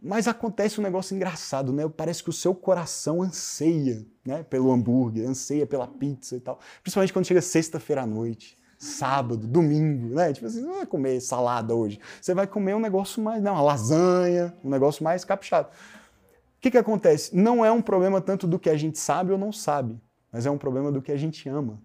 [0.05, 1.89] Mas acontece um negócio engraçado, né?
[1.89, 4.43] Parece que o seu coração anseia, né?
[4.43, 6.59] Pelo hambúrguer, anseia pela pizza e tal.
[6.83, 10.33] Principalmente quando chega sexta-feira à noite, sábado, domingo, né?
[10.33, 12.01] Tipo assim, você não vai comer salada hoje.
[12.21, 15.69] Você vai comer um negócio mais, não, uma lasanha, um negócio mais caprichado.
[15.69, 17.37] O que que acontece?
[17.37, 20.01] Não é um problema tanto do que a gente sabe ou não sabe,
[20.33, 21.81] mas é um problema do que a gente ama.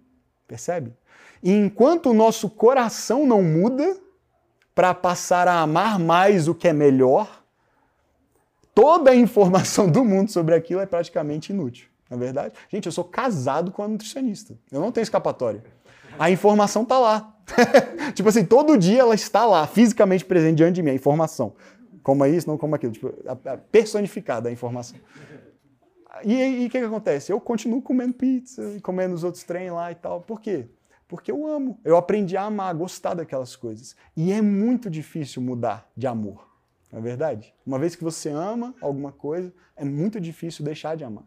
[0.47, 0.91] Percebe?
[1.43, 3.95] E enquanto o nosso coração não muda
[4.73, 7.43] para passar a amar mais o que é melhor,
[8.77, 11.89] toda a informação do mundo sobre aquilo é praticamente inútil.
[12.07, 14.55] Na é verdade, gente, eu sou casado com a nutricionista.
[14.71, 15.63] Eu não tenho escapatória.
[16.19, 17.35] A informação está lá.
[18.13, 21.55] tipo assim, todo dia ela está lá, fisicamente presente diante de mim, a informação.
[22.03, 22.93] Como é isso, não como aquilo.
[22.93, 24.99] Tipo, a, a personificada a informação.
[26.23, 27.31] E o que, que acontece?
[27.31, 30.21] Eu continuo comendo pizza e comendo os outros trem lá e tal.
[30.21, 30.67] Por quê?
[31.07, 31.79] Porque eu amo.
[31.83, 33.95] Eu aprendi a amar, a gostar daquelas coisas.
[34.15, 36.46] E é muito difícil mudar de amor.
[36.91, 37.53] Não é verdade?
[37.65, 41.25] Uma vez que você ama alguma coisa, é muito difícil deixar de amar.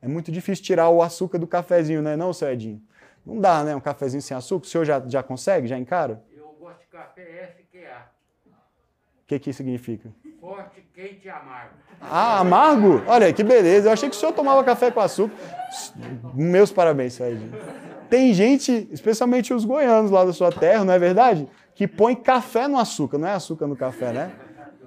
[0.00, 2.16] É muito difícil tirar o açúcar do cafezinho, né?
[2.16, 2.82] Não, seu Edinho?
[3.24, 3.74] Não dá, né?
[3.74, 4.66] Um cafezinho sem açúcar.
[4.66, 5.66] O senhor já, já consegue?
[5.66, 6.22] Já encara?
[6.36, 8.10] Eu gosto de café FQA.
[8.50, 10.10] O que que isso significa?
[10.40, 11.74] Forte, quente e amargo.
[12.00, 13.02] Ah, amargo?
[13.06, 13.88] Olha, que beleza.
[13.88, 15.34] Eu achei que o senhor tomava café com açúcar.
[16.34, 17.52] Meus parabéns, seu Edinho.
[18.10, 21.48] Tem gente, especialmente os goianos lá da sua terra, não é verdade?
[21.74, 23.16] Que põe café no açúcar.
[23.16, 24.32] Não é açúcar no café, né?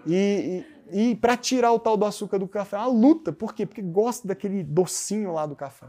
[0.08, 3.32] E, e, e para tirar o tal do açúcar do café, é uma luta.
[3.32, 3.66] Por quê?
[3.66, 5.88] Porque gosta daquele docinho lá do café.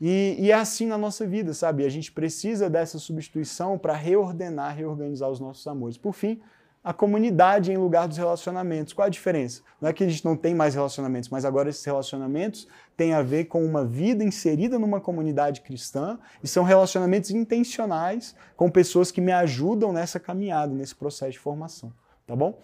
[0.00, 1.84] E, e, é assim na nossa vida, sabe?
[1.84, 5.96] A gente precisa dessa substituição para reordenar, reorganizar os nossos amores.
[5.96, 6.40] Por fim,
[6.84, 8.92] a comunidade em lugar dos relacionamentos.
[8.92, 9.62] Qual a diferença?
[9.80, 13.22] Não é que a gente não tem mais relacionamentos, mas agora esses relacionamentos têm a
[13.22, 19.20] ver com uma vida inserida numa comunidade cristã e são relacionamentos intencionais com pessoas que
[19.20, 21.90] me ajudam nessa caminhada, nesse processo de formação.
[22.26, 22.58] Tá bom?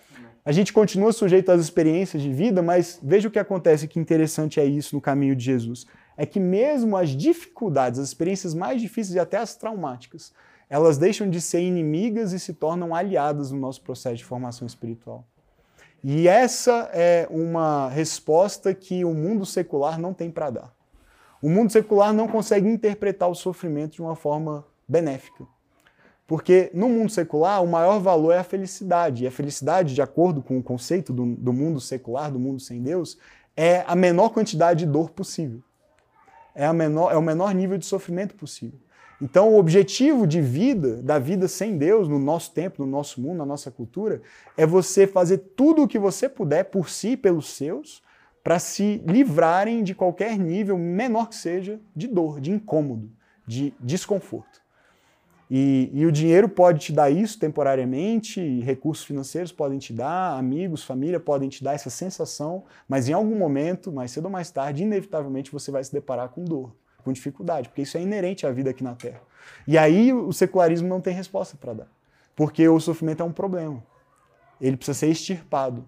[0.44, 4.58] A gente continua sujeito às experiências de vida, mas veja o que acontece, que interessante
[4.58, 5.86] é isso no caminho de Jesus.
[6.16, 10.32] É que mesmo as dificuldades, as experiências mais difíceis e até as traumáticas,
[10.68, 15.26] elas deixam de ser inimigas e se tornam aliadas no nosso processo de formação espiritual.
[16.02, 20.74] E essa é uma resposta que o mundo secular não tem para dar.
[21.42, 25.46] O mundo secular não consegue interpretar o sofrimento de uma forma benéfica.
[26.30, 29.24] Porque no mundo secular, o maior valor é a felicidade.
[29.24, 32.80] E a felicidade, de acordo com o conceito do, do mundo secular, do mundo sem
[32.80, 33.18] Deus,
[33.56, 35.60] é a menor quantidade de dor possível.
[36.54, 38.78] É, menor, é o menor nível de sofrimento possível.
[39.20, 43.38] Então, o objetivo de vida, da vida sem Deus, no nosso tempo, no nosso mundo,
[43.38, 44.22] na nossa cultura,
[44.56, 48.04] é você fazer tudo o que você puder por si, pelos seus,
[48.44, 53.10] para se livrarem de qualquer nível, menor que seja, de dor, de incômodo,
[53.44, 54.60] de desconforto.
[55.50, 60.84] E, e, o dinheiro pode te dar isso temporariamente, recursos financeiros podem te dar, amigos,
[60.84, 64.84] família podem te dar essa sensação, mas em algum momento, mais cedo ou mais tarde,
[64.84, 68.70] inevitavelmente você vai se deparar com dor, com dificuldade, porque isso é inerente à vida
[68.70, 69.20] aqui na Terra.
[69.66, 71.88] E aí o secularismo não tem resposta para dar,
[72.36, 73.82] porque o sofrimento é um problema.
[74.60, 75.84] Ele precisa ser extirpado.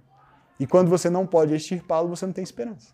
[0.58, 2.92] E quando você não pode extirpá-lo, você não tem esperança.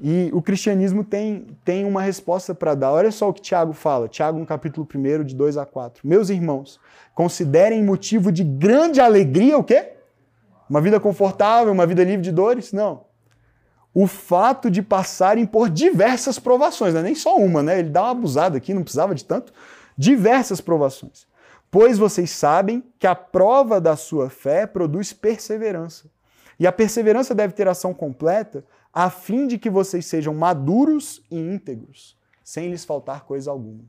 [0.00, 2.92] E o cristianismo tem, tem uma resposta para dar.
[2.92, 6.06] Olha só o que Tiago fala, Tiago no capítulo 1, de 2 a 4.
[6.06, 6.78] Meus irmãos,
[7.14, 9.94] considerem motivo de grande alegria o quê?
[10.70, 12.72] Uma vida confortável, uma vida livre de dores?
[12.72, 13.06] Não.
[13.92, 17.80] O fato de passarem por diversas provações, não é nem só uma, né?
[17.80, 19.52] Ele dá uma abusada aqui, não precisava de tanto.
[19.96, 21.26] Diversas provações.
[21.70, 26.08] Pois vocês sabem que a prova da sua fé produz perseverança.
[26.60, 31.36] E a perseverança deve ter ação completa a fim de que vocês sejam maduros e
[31.36, 33.84] íntegros, sem lhes faltar coisa alguma.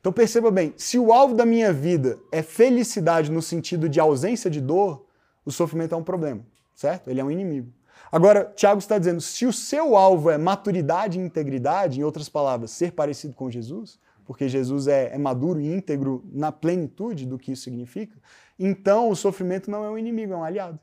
[0.00, 4.50] Então perceba bem, se o alvo da minha vida é felicidade no sentido de ausência
[4.50, 5.06] de dor,
[5.44, 6.44] o sofrimento é um problema,
[6.74, 7.08] certo?
[7.08, 7.72] Ele é um inimigo.
[8.10, 12.70] Agora, Tiago está dizendo: se o seu alvo é maturidade e integridade, em outras palavras,
[12.70, 17.52] ser parecido com Jesus, porque Jesus é, é maduro e íntegro na plenitude do que
[17.52, 18.16] isso significa,
[18.58, 20.78] então o sofrimento não é um inimigo, é um aliado.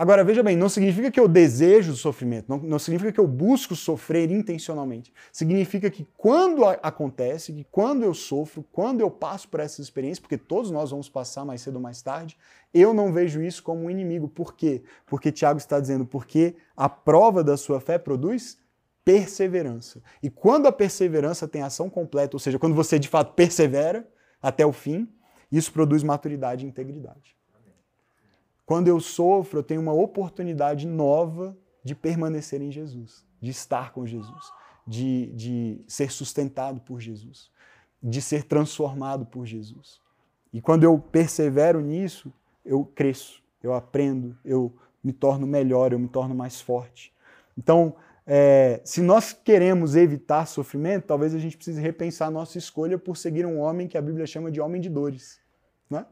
[0.00, 3.74] Agora, veja bem, não significa que eu desejo sofrimento, não, não, significa que eu busco
[3.74, 5.12] sofrer intencionalmente.
[5.32, 10.20] Significa que quando a, acontece, que quando eu sofro, quando eu passo por essas experiências,
[10.20, 12.38] porque todos nós vamos passar mais cedo ou mais tarde,
[12.72, 14.28] eu não vejo isso como um inimigo.
[14.28, 14.84] Por quê?
[15.04, 18.56] Porque Tiago está dizendo, porque a prova da sua fé produz
[19.04, 20.00] perseverança.
[20.22, 24.08] E quando a perseverança tem ação completa, ou seja, quando você de fato persevera
[24.40, 25.08] até o fim,
[25.50, 27.37] isso produz maturidade e integridade.
[28.68, 34.04] Quando eu sofro, eu tenho uma oportunidade nova de permanecer em Jesus, de estar com
[34.04, 34.52] Jesus,
[34.86, 37.50] de, de ser sustentado por Jesus,
[38.02, 40.02] de ser transformado por Jesus.
[40.52, 42.30] E quando eu persevero nisso,
[42.62, 47.10] eu cresço, eu aprendo, eu me torno melhor, eu me torno mais forte.
[47.56, 53.16] Então, é, se nós queremos evitar sofrimento, talvez a gente precise repensar nossa escolha por
[53.16, 55.40] seguir um homem que a Bíblia chama de homem de dores.
[55.88, 56.04] Né?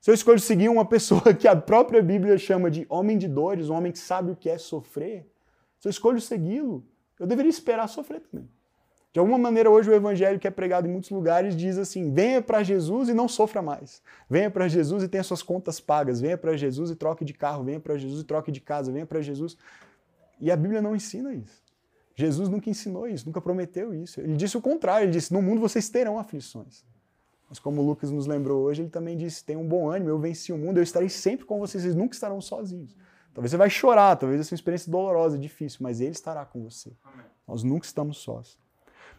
[0.00, 3.68] Se eu escolho seguir uma pessoa que a própria Bíblia chama de homem de dores,
[3.68, 5.26] um homem que sabe o que é sofrer,
[5.78, 6.84] se eu escolho segui-lo,
[7.18, 8.48] eu deveria esperar sofrer também.
[9.12, 12.40] De alguma maneira, hoje o evangelho que é pregado em muitos lugares diz assim: venha
[12.40, 14.00] para Jesus e não sofra mais.
[14.28, 16.20] Venha para Jesus e tenha suas contas pagas.
[16.20, 17.64] Venha para Jesus e troque de carro.
[17.64, 18.92] Venha para Jesus e troque de casa.
[18.92, 19.56] Venha para Jesus.
[20.40, 21.60] E a Bíblia não ensina isso.
[22.14, 24.20] Jesus nunca ensinou isso, nunca prometeu isso.
[24.20, 26.84] Ele disse o contrário: ele disse, no mundo vocês terão aflições.
[27.50, 30.18] Mas como o Lucas nos lembrou hoje, ele também disse: tem um bom ânimo, eu
[30.20, 32.96] venci o mundo, eu estarei sempre com vocês, vocês nunca estarão sozinhos.
[33.34, 36.62] Talvez você vai chorar, talvez essa é uma experiência dolorosa, difícil, mas ele estará com
[36.62, 36.92] você.
[37.04, 37.26] Amém.
[37.46, 38.56] Nós nunca estamos sós.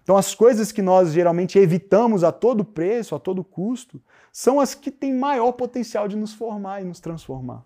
[0.02, 4.74] Então, as coisas que nós geralmente evitamos a todo preço, a todo custo, são as
[4.74, 7.66] que têm maior potencial de nos formar e nos transformar.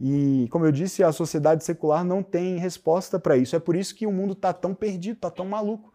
[0.00, 3.54] E, como eu disse, a sociedade secular não tem resposta para isso.
[3.54, 5.92] É por isso que o mundo está tão perdido, está tão maluco.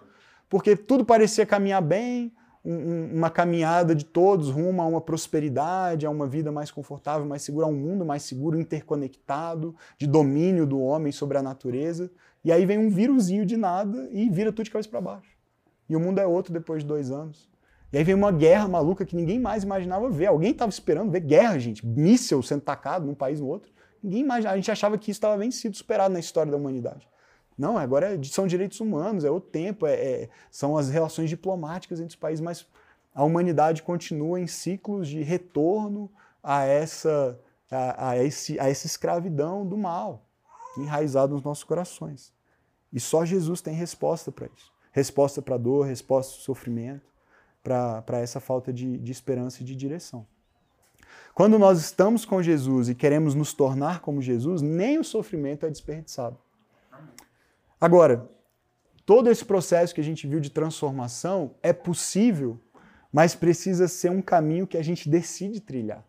[0.49, 6.09] Porque tudo parecia caminhar bem, um, uma caminhada de todos rumo a uma prosperidade, a
[6.09, 10.79] uma vida mais confortável, mais segura, a um mundo mais seguro, interconectado, de domínio do
[10.79, 12.11] homem sobre a natureza.
[12.43, 15.31] E aí vem um vírusinho de nada e vira tudo de cabeça para baixo.
[15.89, 17.49] E o mundo é outro depois de dois anos.
[17.91, 20.27] E aí vem uma guerra maluca que ninguém mais imaginava ver.
[20.27, 21.85] Alguém estava esperando ver guerra, gente.
[21.85, 23.71] Míssel sendo tacado num país no outro.
[24.01, 24.53] Ninguém imaginava.
[24.53, 27.05] A gente achava que isso estava vencido, superado na história da humanidade.
[27.61, 31.99] Não, agora é, são direitos humanos, é o tempo, é, é, são as relações diplomáticas
[31.99, 32.65] entre os países, mas
[33.13, 36.09] a humanidade continua em ciclos de retorno
[36.41, 40.25] a essa, a, a, esse, a essa escravidão do mal
[40.75, 42.33] enraizado nos nossos corações.
[42.91, 44.73] E só Jesus tem resposta para isso.
[44.91, 47.13] Resposta para a dor, resposta para o sofrimento,
[47.61, 50.25] para essa falta de, de esperança e de direção.
[51.35, 55.69] Quando nós estamos com Jesus e queremos nos tornar como Jesus, nem o sofrimento é
[55.69, 56.39] desperdiçado.
[57.81, 58.29] Agora,
[59.07, 62.59] todo esse processo que a gente viu de transformação é possível,
[63.11, 66.05] mas precisa ser um caminho que a gente decide trilhar.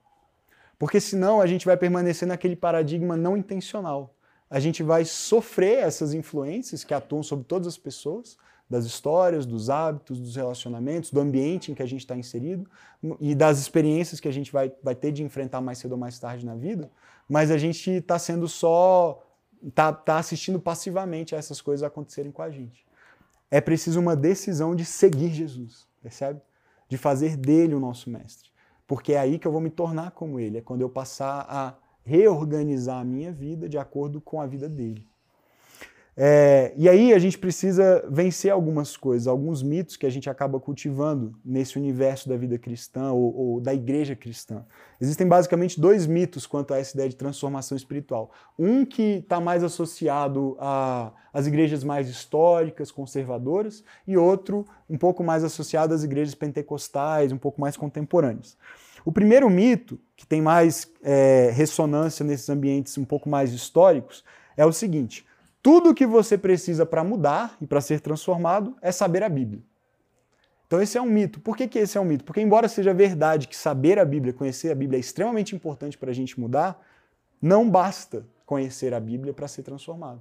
[0.78, 4.14] Porque senão a gente vai permanecer naquele paradigma não intencional.
[4.50, 8.36] A gente vai sofrer essas influências que atuam sobre todas as pessoas,
[8.68, 12.68] das histórias, dos hábitos, dos relacionamentos, do ambiente em que a gente está inserido
[13.18, 16.18] e das experiências que a gente vai, vai ter de enfrentar mais cedo ou mais
[16.18, 16.90] tarde na vida,
[17.28, 19.22] mas a gente está sendo só
[19.70, 22.86] tá, tá assistindo passivamente a essas coisas acontecerem com a gente.
[23.50, 26.40] É preciso uma decisão de seguir Jesus, percebe?
[26.88, 28.50] De fazer dele o nosso mestre.
[28.86, 31.76] Porque é aí que eu vou me tornar como ele, é quando eu passar a
[32.04, 35.06] reorganizar a minha vida de acordo com a vida dele.
[36.14, 40.60] É, e aí a gente precisa vencer algumas coisas, alguns mitos que a gente acaba
[40.60, 44.62] cultivando nesse universo da vida cristã ou, ou da igreja cristã.
[45.00, 48.30] Existem basicamente dois mitos quanto a essa ideia de transformação espiritual.
[48.58, 50.54] Um que está mais associado
[51.32, 57.38] às igrejas mais históricas, conservadoras, e outro um pouco mais associado às igrejas pentecostais, um
[57.38, 58.58] pouco mais contemporâneas.
[59.02, 64.22] O primeiro mito, que tem mais é, ressonância nesses ambientes um pouco mais históricos,
[64.58, 65.24] é o seguinte
[65.62, 69.62] tudo o que você precisa para mudar e para ser transformado é saber a Bíblia.
[70.66, 71.38] Então esse é um mito.
[71.38, 72.24] Por que, que esse é um mito?
[72.24, 76.10] Porque embora seja verdade que saber a Bíblia, conhecer a Bíblia é extremamente importante para
[76.10, 76.84] a gente mudar,
[77.40, 80.20] não basta conhecer a Bíblia para ser transformado.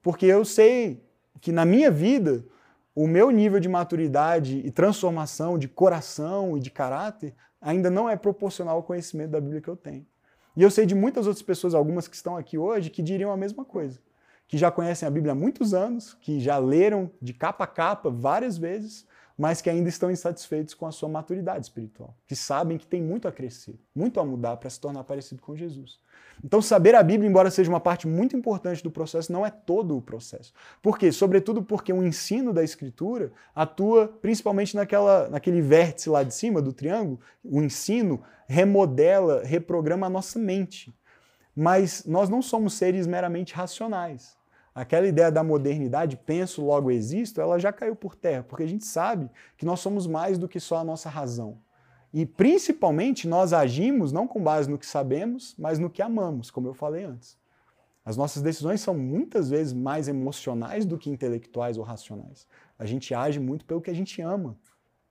[0.00, 1.02] Porque eu sei
[1.40, 2.44] que na minha vida,
[2.94, 8.16] o meu nível de maturidade e transformação de coração e de caráter ainda não é
[8.16, 10.06] proporcional ao conhecimento da Bíblia que eu tenho.
[10.56, 13.36] E eu sei de muitas outras pessoas, algumas que estão aqui hoje, que diriam a
[13.36, 13.98] mesma coisa
[14.48, 18.10] que já conhecem a Bíblia há muitos anos, que já leram de capa a capa
[18.10, 22.86] várias vezes, mas que ainda estão insatisfeitos com a sua maturidade espiritual, que sabem que
[22.86, 25.98] tem muito a crescer, muito a mudar para se tornar parecido com Jesus.
[26.44, 29.96] Então, saber a Bíblia, embora seja uma parte muito importante do processo, não é todo
[29.96, 30.52] o processo.
[30.82, 31.10] Por quê?
[31.10, 36.72] Sobretudo porque o ensino da Escritura atua principalmente naquela, naquele vértice lá de cima do
[36.72, 37.20] triângulo.
[37.42, 40.94] O ensino remodela, reprograma a nossa mente.
[41.56, 44.36] Mas nós não somos seres meramente racionais.
[44.74, 48.84] Aquela ideia da modernidade, penso, logo existo, ela já caiu por terra, porque a gente
[48.84, 51.58] sabe que nós somos mais do que só a nossa razão.
[52.12, 56.68] E principalmente nós agimos não com base no que sabemos, mas no que amamos, como
[56.68, 57.38] eu falei antes.
[58.04, 62.46] As nossas decisões são muitas vezes mais emocionais do que intelectuais ou racionais.
[62.78, 64.56] A gente age muito pelo que a gente ama.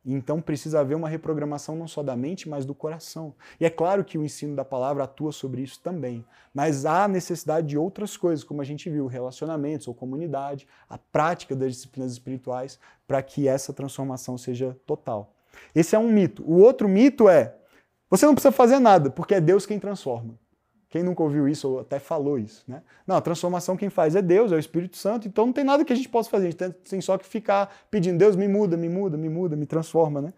[0.06, 3.34] Então precisa haver uma reprogramação não só da mente, mas do coração.
[3.60, 7.68] E é claro que o ensino da palavra atua sobre isso também, mas há necessidade
[7.68, 12.80] de outras coisas, como a gente viu, relacionamentos ou comunidade, a prática das disciplinas espirituais,
[13.08, 15.34] para que essa transformação seja total.
[15.74, 16.44] Esse é um mito.
[16.46, 17.56] O outro mito é:
[18.10, 20.38] você não precisa fazer nada, porque é Deus quem transforma.
[20.96, 22.82] Quem nunca ouviu isso ou até falou isso, né?
[23.06, 25.84] Não, a transformação quem faz é Deus, é o Espírito Santo, então não tem nada
[25.84, 28.78] que a gente possa fazer, a gente tem só que ficar pedindo, Deus me muda,
[28.78, 30.34] me muda, me muda, me transforma, né?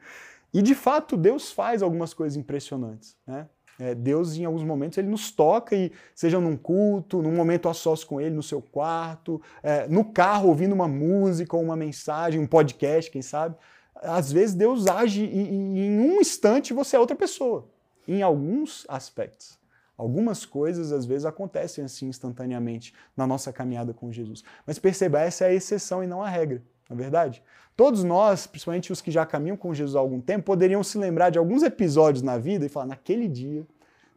[0.51, 3.45] E de fato, Deus faz algumas coisas impressionantes, né?
[3.79, 7.73] É, Deus, em alguns momentos, ele nos toca, e seja num culto, num momento a
[7.75, 12.41] sós com ele, no seu quarto, é, no carro, ouvindo uma música ou uma mensagem,
[12.41, 13.55] um podcast, quem sabe
[14.01, 17.67] às vezes Deus age e, e em um instante você é outra pessoa,
[18.07, 19.56] em alguns aspectos.
[19.97, 24.43] Algumas coisas às vezes acontecem assim instantaneamente na nossa caminhada com Jesus.
[24.65, 27.43] Mas perceba, essa é a exceção e não a regra, não é verdade?
[27.75, 31.29] Todos nós, principalmente os que já caminham com Jesus há algum tempo, poderiam se lembrar
[31.29, 33.65] de alguns episódios na vida e falar: naquele dia,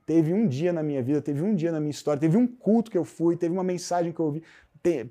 [0.06, 2.90] teve um dia na minha vida, teve um dia na minha história, teve um culto
[2.90, 4.42] que eu fui, teve uma mensagem que eu ouvi.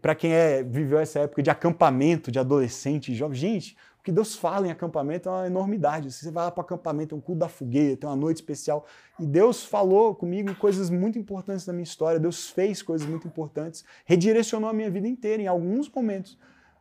[0.01, 3.78] Para quem é, viveu essa época de acampamento, de adolescente, jovem, gente,
[4.10, 6.12] que Deus fala em acampamento é uma enormidade.
[6.12, 8.88] Você vai lá para o acampamento, é um culto da fogueira, tem uma noite especial.
[9.20, 12.20] E Deus falou comigo coisas muito importantes na minha história.
[12.20, 16.39] Deus fez coisas muito importantes, redirecionou a minha vida inteira em alguns momentos.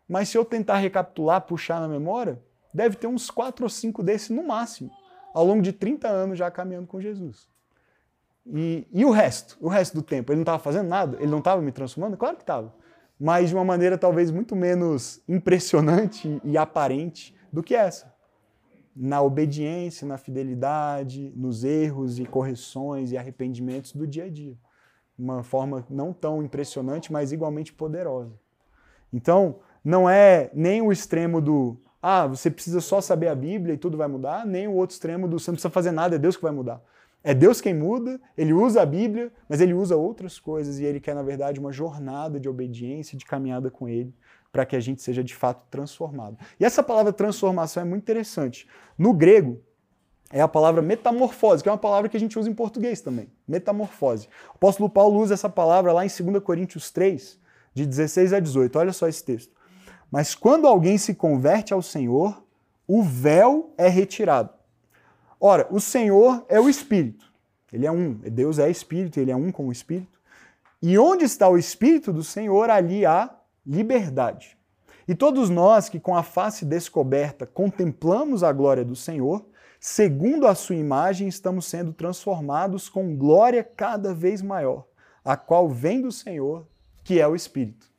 [0.08, 4.30] Mas se eu tentar recapitular, puxar na memória, deve ter uns quatro ou cinco desses
[4.30, 4.90] no máximo,
[5.34, 7.46] ao longo de 30 anos já caminhando com Jesus.
[8.46, 9.58] E, e o resto?
[9.60, 10.32] O resto do tempo?
[10.32, 11.18] Ele não estava fazendo nada?
[11.18, 12.16] Ele não estava me transformando?
[12.16, 12.72] Claro que estava
[13.18, 18.12] mas de uma maneira talvez muito menos impressionante e aparente do que essa.
[18.94, 24.56] Na obediência, na fidelidade, nos erros e correções e arrependimentos do dia a dia.
[25.18, 28.32] Uma forma não tão impressionante, mas igualmente poderosa.
[29.12, 33.78] Então, não é nem o extremo do ah, você precisa só saber a Bíblia e
[33.78, 36.36] tudo vai mudar, nem o outro extremo do você não precisa fazer nada, é Deus
[36.36, 36.80] que vai mudar.
[37.22, 41.00] É Deus quem muda, ele usa a Bíblia, mas ele usa outras coisas e ele
[41.00, 44.14] quer, na verdade, uma jornada de obediência, de caminhada com ele,
[44.52, 46.38] para que a gente seja de fato transformado.
[46.58, 48.68] E essa palavra transformação é muito interessante.
[48.96, 49.60] No grego,
[50.30, 53.28] é a palavra metamorfose, que é uma palavra que a gente usa em português também.
[53.46, 54.28] Metamorfose.
[54.50, 57.38] O apóstolo Paulo usa essa palavra lá em 2 Coríntios 3,
[57.74, 58.78] de 16 a 18.
[58.78, 59.52] Olha só esse texto.
[60.10, 62.42] Mas quando alguém se converte ao Senhor,
[62.86, 64.57] o véu é retirado.
[65.40, 67.26] Ora, o Senhor é o Espírito.
[67.72, 68.14] Ele é um.
[68.14, 70.18] Deus é Espírito, ele é um com o Espírito.
[70.80, 73.34] E onde está o Espírito do Senhor, ali há
[73.66, 74.56] liberdade.
[75.06, 79.46] E todos nós que com a face descoberta contemplamos a glória do Senhor,
[79.80, 84.86] segundo a sua imagem, estamos sendo transformados com glória cada vez maior,
[85.24, 86.66] a qual vem do Senhor,
[87.02, 87.90] que é o Espírito.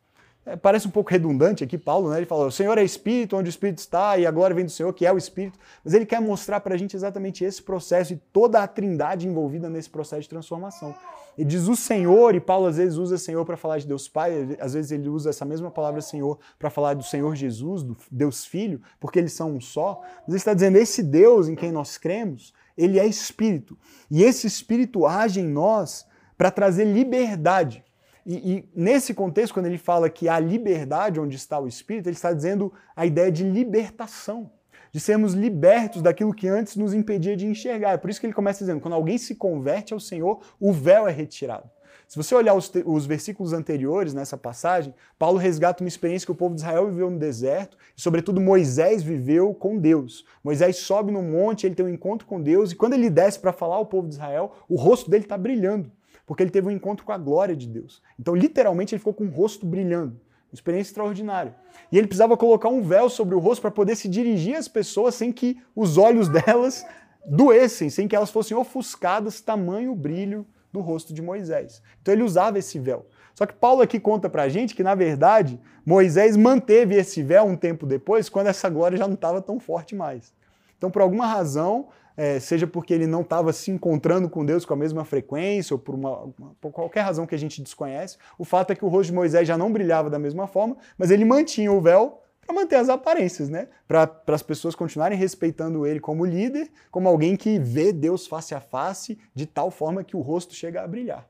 [0.45, 2.17] É, parece um pouco redundante aqui, Paulo, né?
[2.17, 4.71] Ele fala: o Senhor é Espírito, onde o Espírito está, e a glória vem do
[4.71, 5.59] Senhor, que é o Espírito.
[5.83, 9.69] Mas ele quer mostrar para a gente exatamente esse processo e toda a trindade envolvida
[9.69, 10.95] nesse processo de transformação.
[11.37, 14.57] Ele diz o Senhor, e Paulo às vezes usa Senhor para falar de Deus Pai,
[14.59, 18.45] às vezes ele usa essa mesma palavra Senhor para falar do Senhor Jesus, do Deus
[18.45, 20.01] Filho, porque eles são um só.
[20.21, 23.77] Mas ele está dizendo: esse Deus em quem nós cremos, ele é Espírito.
[24.09, 26.05] E esse Espírito age em nós
[26.37, 27.83] para trazer liberdade
[28.31, 32.15] e, e, nesse contexto, quando ele fala que há liberdade onde está o Espírito, ele
[32.15, 34.51] está dizendo a ideia de libertação,
[34.91, 37.93] de sermos libertos daquilo que antes nos impedia de enxergar.
[37.93, 41.07] É por isso que ele começa dizendo: quando alguém se converte ao Senhor, o véu
[41.07, 41.67] é retirado.
[42.07, 46.35] Se você olhar os, os, versículos anteriores nessa passagem, Paulo resgata uma experiência que o
[46.35, 50.23] povo de Israel viveu no deserto, e sobretudo Moisés viveu com Deus.
[50.43, 53.51] Moisés sobe no monte, ele tem um encontro com Deus, e quando ele desce para
[53.51, 55.91] falar ao povo de Israel, o rosto dele está brilhando
[56.29, 58.03] porque ele teve um encontro com a glória de Deus.
[58.19, 60.11] Então, literalmente, ele ficou com o rosto brilhando.
[60.11, 61.55] Uma experiência extraordinária.
[61.91, 65.15] E ele precisava colocar um véu sobre o rosto para poder se dirigir às pessoas
[65.15, 66.85] sem que os olhos delas
[67.25, 71.81] doessem, sem que elas fossem ofuscadas, tamanho brilho do rosto de Moisés.
[71.99, 73.07] Então ele usava esse véu.
[73.33, 77.55] Só que Paulo aqui conta pra gente que, na verdade, Moisés manteve esse véu um
[77.55, 80.31] tempo depois, quando essa glória já não estava tão forte mais.
[80.77, 81.87] Então, por alguma razão,
[82.19, 85.79] é, seja porque ele não estava se encontrando com Deus com a mesma frequência, ou
[85.79, 86.27] por, uma,
[86.59, 89.47] por qualquer razão que a gente desconhece, o fato é que o rosto de Moisés
[89.47, 93.47] já não brilhava da mesma forma, mas ele mantinha o véu para manter as aparências,
[93.47, 93.69] né?
[93.87, 98.59] Para as pessoas continuarem respeitando ele como líder, como alguém que vê Deus face a
[98.59, 101.25] face, de tal forma que o rosto chega a brilhar.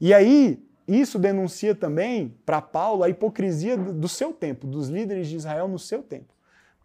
[0.00, 5.36] E aí, isso denuncia também para Paulo a hipocrisia do seu tempo, dos líderes de
[5.36, 6.34] Israel no seu tempo.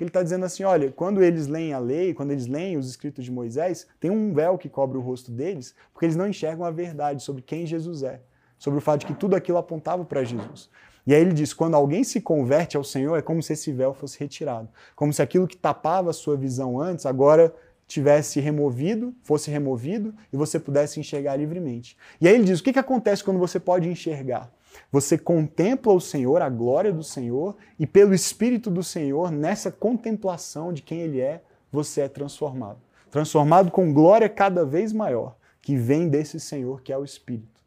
[0.02, 3.24] Ele está dizendo assim: olha, quando eles leem a lei, quando eles leem os escritos
[3.24, 6.72] de Moisés, tem um véu que cobre o rosto deles, porque eles não enxergam a
[6.72, 8.20] verdade sobre quem Jesus é,
[8.58, 10.70] sobre o fato de que tudo aquilo apontava para Jesus.
[11.06, 13.94] E aí ele diz: quando alguém se converte ao Senhor, é como se esse véu
[13.94, 14.68] fosse retirado.
[14.96, 17.54] Como se aquilo que tapava a sua visão antes, agora
[17.88, 21.96] tivesse removido, fosse removido e você pudesse enxergar livremente.
[22.20, 24.52] E aí ele diz: o que, que acontece quando você pode enxergar?
[24.92, 30.74] Você contempla o Senhor, a glória do Senhor, e pelo Espírito do Senhor, nessa contemplação
[30.74, 31.42] de quem Ele é,
[31.72, 32.80] você é transformado.
[33.10, 37.62] Transformado com glória cada vez maior, que vem desse Senhor que é o Espírito.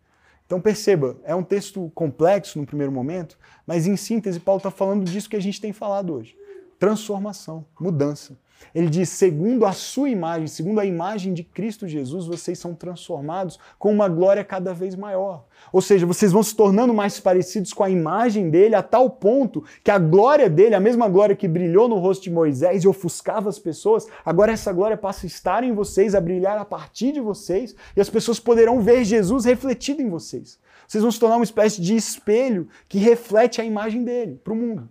[0.46, 5.04] Então perceba, é um texto complexo no primeiro momento, mas em síntese, Paulo está falando
[5.04, 6.36] disso que a gente tem falado hoje:
[6.78, 8.36] transformação, mudança.
[8.74, 13.58] Ele diz: segundo a sua imagem, segundo a imagem de Cristo Jesus, vocês são transformados
[13.78, 15.44] com uma glória cada vez maior.
[15.72, 19.64] Ou seja, vocês vão se tornando mais parecidos com a imagem dele a tal ponto
[19.82, 23.48] que a glória dele, a mesma glória que brilhou no rosto de Moisés e ofuscava
[23.48, 27.20] as pessoas, agora essa glória passa a estar em vocês, a brilhar a partir de
[27.20, 30.58] vocês, e as pessoas poderão ver Jesus refletido em vocês.
[30.86, 34.56] Vocês vão se tornar uma espécie de espelho que reflete a imagem dele para o
[34.56, 34.88] mundo.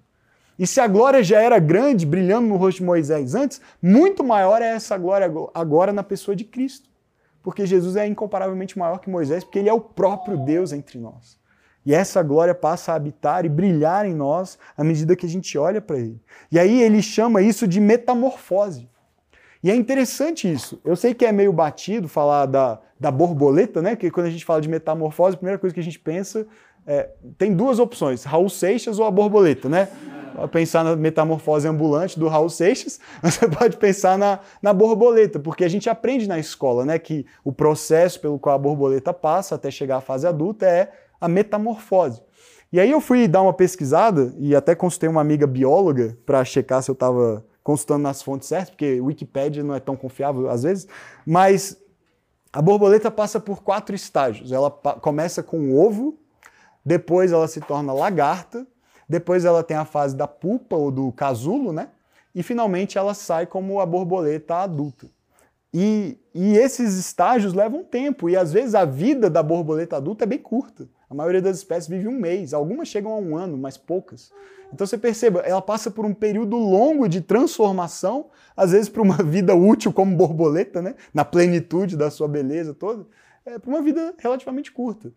[0.57, 4.61] E se a glória já era grande, brilhando no rosto de Moisés antes, muito maior
[4.61, 6.89] é essa glória agora na pessoa de Cristo.
[7.41, 11.37] Porque Jesus é incomparavelmente maior que Moisés, porque ele é o próprio Deus entre nós.
[11.85, 15.57] E essa glória passa a habitar e brilhar em nós à medida que a gente
[15.57, 16.21] olha para ele.
[16.49, 18.89] E aí ele chama isso de metamorfose.
[19.61, 20.79] E é interessante isso.
[20.83, 23.95] Eu sei que é meio batido falar da, da borboleta, né?
[23.95, 26.45] Que quando a gente fala de metamorfose, a primeira coisa que a gente pensa
[26.85, 29.89] é, tem duas opções, Raul Seixas ou a borboleta, né?
[30.51, 35.67] pensar na metamorfose ambulante do Raul Seixas, você pode pensar na, na borboleta, porque a
[35.67, 39.97] gente aprende na escola né, que o processo pelo qual a borboleta passa até chegar
[39.97, 42.21] à fase adulta é a metamorfose.
[42.71, 46.81] E aí eu fui dar uma pesquisada e até consultei uma amiga bióloga para checar
[46.81, 50.87] se eu estava consultando nas fontes certas, porque Wikipedia não é tão confiável às vezes,
[51.25, 51.77] mas
[52.51, 54.51] a borboleta passa por quatro estágios.
[54.51, 56.17] Ela começa com o ovo,
[56.85, 58.67] depois ela se torna lagarta,
[59.07, 61.89] depois ela tem a fase da pupa ou do casulo, né?
[62.33, 65.07] E finalmente ela sai como a borboleta adulta.
[65.73, 70.27] E, e, esses estágios levam tempo, e às vezes a vida da borboleta adulta é
[70.27, 70.87] bem curta.
[71.09, 74.31] A maioria das espécies vive um mês, algumas chegam a um ano, mas poucas.
[74.71, 79.17] Então você perceba, ela passa por um período longo de transformação, às vezes para uma
[79.23, 80.95] vida útil como borboleta, né?
[81.13, 83.05] na plenitude da sua beleza toda,
[83.45, 85.11] é, para uma vida relativamente curta.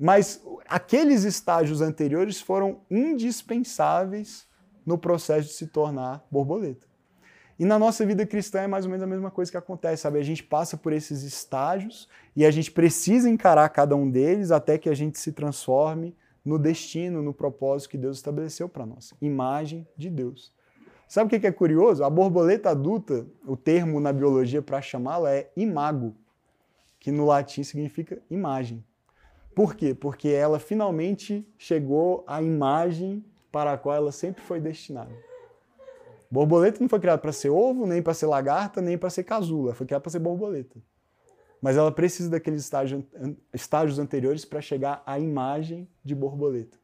[0.00, 4.48] Mas aqueles estágios anteriores foram indispensáveis
[4.86, 6.86] no processo de se tornar borboleta.
[7.58, 10.18] E na nossa vida cristã é mais ou menos a mesma coisa que acontece, sabe?
[10.18, 14.78] A gente passa por esses estágios e a gente precisa encarar cada um deles até
[14.78, 19.86] que a gente se transforme no destino, no propósito que Deus estabeleceu para nós imagem
[19.94, 20.50] de Deus.
[21.06, 22.02] Sabe o que é curioso?
[22.02, 26.16] A borboleta adulta, o termo na biologia para chamá-la é imago,
[26.98, 28.82] que no latim significa imagem.
[29.54, 29.94] Por quê?
[29.94, 35.10] Porque ela finalmente chegou à imagem para a qual ela sempre foi destinada.
[36.30, 39.74] Borboleta não foi criada para ser ovo, nem para ser lagarta, nem para ser casula.
[39.74, 40.78] Foi criada para ser borboleta.
[41.60, 43.04] Mas ela precisa daqueles estágios,
[43.52, 46.78] estágios anteriores para chegar à imagem de borboleta.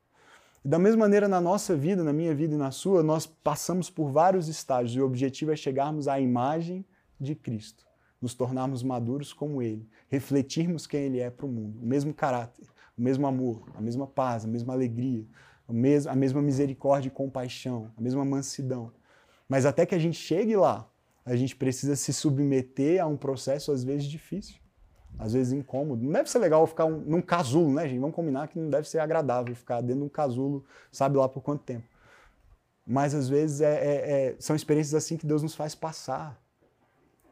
[0.64, 3.88] E da mesma maneira, na nossa vida, na minha vida e na sua, nós passamos
[3.88, 6.84] por vários estágios e o objetivo é chegarmos à imagem
[7.20, 7.85] de Cristo
[8.20, 12.66] nos tornarmos maduros como Ele, refletirmos quem Ele é para o mundo, o mesmo caráter,
[12.96, 15.24] o mesmo amor, a mesma paz, a mesma alegria,
[15.68, 18.92] a mesma misericórdia e compaixão, a mesma mansidão.
[19.48, 20.88] Mas até que a gente chegue lá,
[21.24, 24.56] a gente precisa se submeter a um processo às vezes difícil,
[25.18, 26.04] às vezes incômodo.
[26.04, 27.98] Não deve ser legal ficar um, num casulo, né, gente?
[27.98, 31.42] Vamos combinar que não deve ser agradável ficar dentro de um casulo, sabe lá por
[31.42, 31.84] quanto tempo.
[32.86, 33.94] Mas às vezes é, é,
[34.28, 36.40] é, são experiências assim que Deus nos faz passar.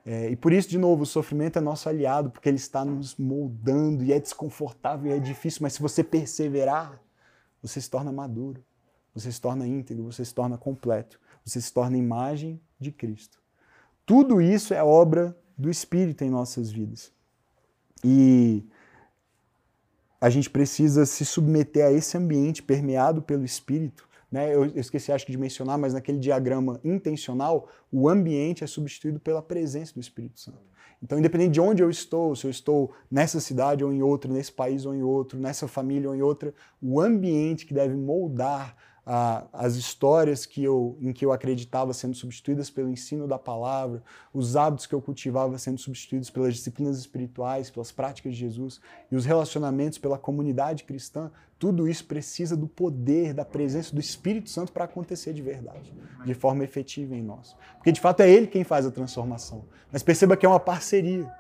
[0.07, 3.17] É, e por isso, de novo, o sofrimento é nosso aliado, porque ele está nos
[3.17, 7.01] moldando e é desconfortável e é difícil, mas se você perseverar,
[7.63, 8.63] você se torna maduro,
[9.15, 13.43] você se torna íntegro, você se torna completo, você se torna imagem de Cristo.
[14.05, 17.11] Tudo isso é obra do Espírito em nossas vidas.
[18.05, 18.63] E
[20.21, 24.07] a gente precisa se submeter a esse ambiente permeado pelo Espírito.
[24.35, 24.53] Né?
[24.53, 29.21] Eu, eu esqueci, acho que, de mencionar, mas naquele diagrama intencional, o ambiente é substituído
[29.21, 30.59] pela presença do Espírito Santo.
[31.01, 34.51] Então, independente de onde eu estou, se eu estou nessa cidade ou em outra, nesse
[34.51, 38.77] país ou em outro, nessa família ou em outra, o ambiente que deve moldar
[39.07, 44.03] ah, as histórias que eu, em que eu acreditava sendo substituídas pelo ensino da palavra,
[44.33, 48.81] os hábitos que eu cultivava sendo substituídos pelas disciplinas espirituais, pelas práticas de Jesus
[49.11, 54.51] e os relacionamentos pela comunidade cristã, tudo isso precisa do poder, da presença do Espírito
[54.51, 55.93] Santo para acontecer de verdade,
[56.25, 57.55] de forma efetiva em nós.
[57.77, 59.65] Porque de fato é Ele quem faz a transformação.
[59.93, 61.31] Mas perceba que é uma parceria.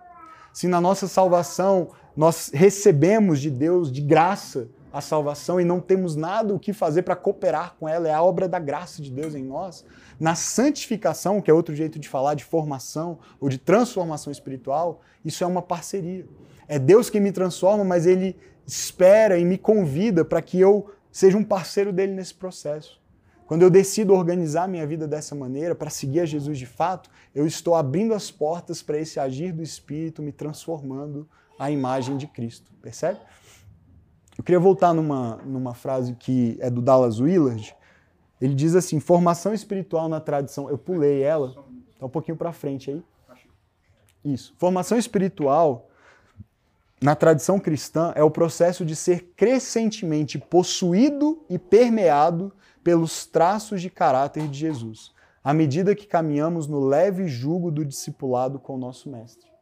[0.52, 6.14] Se na nossa salvação nós recebemos de Deus de graça a salvação e não temos
[6.14, 9.34] nada o que fazer para cooperar com ela, é a obra da graça de Deus
[9.34, 9.84] em nós.
[10.20, 15.42] Na santificação, que é outro jeito de falar de formação ou de transformação espiritual, isso
[15.42, 16.24] é uma parceria.
[16.68, 21.36] É Deus quem me transforma, mas Ele espera e me convida para que eu seja
[21.36, 23.02] um parceiro dele nesse processo.
[23.48, 27.48] Quando eu decido organizar minha vida dessa maneira, para seguir a Jesus de fato, eu
[27.48, 31.28] estou abrindo as portas para esse agir do Espírito me transformando
[31.58, 32.70] à imagem de Cristo.
[32.80, 33.18] Percebe?
[34.36, 37.74] Eu queria voltar numa, numa frase que é do Dallas Willard.
[38.40, 40.68] Ele diz assim: formação espiritual na tradição.
[40.68, 41.54] Eu pulei ela,
[41.98, 43.02] tá um pouquinho para frente aí.
[44.24, 44.54] Isso.
[44.58, 45.88] Formação espiritual
[47.00, 53.90] na tradição cristã é o processo de ser crescentemente possuído e permeado pelos traços de
[53.90, 55.12] caráter de Jesus,
[55.42, 59.53] à medida que caminhamos no leve jugo do discipulado com o nosso mestre.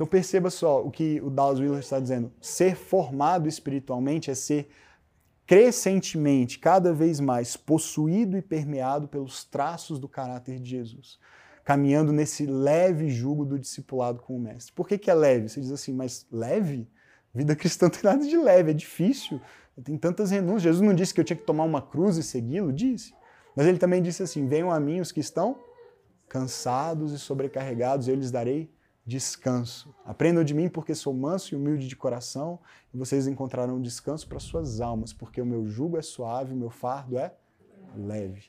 [0.00, 2.32] Então perceba só o que o Dallas Willard está dizendo.
[2.40, 4.70] Ser formado espiritualmente é ser
[5.46, 11.18] crescentemente, cada vez mais, possuído e permeado pelos traços do caráter de Jesus.
[11.62, 14.72] Caminhando nesse leve jugo do discipulado com o Mestre.
[14.72, 15.50] Por que, que é leve?
[15.50, 16.88] Você diz assim, mas leve?
[17.34, 19.38] Vida cristã tem nada de leve, é difícil.
[19.84, 20.62] Tem tantas renúncias.
[20.62, 22.72] Jesus não disse que eu tinha que tomar uma cruz e segui-lo?
[22.72, 23.12] Disse.
[23.54, 25.62] Mas ele também disse assim: Venham a mim os que estão
[26.26, 28.72] cansados e sobrecarregados, eu lhes darei
[29.04, 29.94] descanso.
[30.04, 32.58] Aprendam de mim, porque sou manso e humilde de coração,
[32.92, 36.70] e vocês encontrarão descanso para suas almas, porque o meu jugo é suave, o meu
[36.70, 37.32] fardo é
[37.96, 38.44] leve.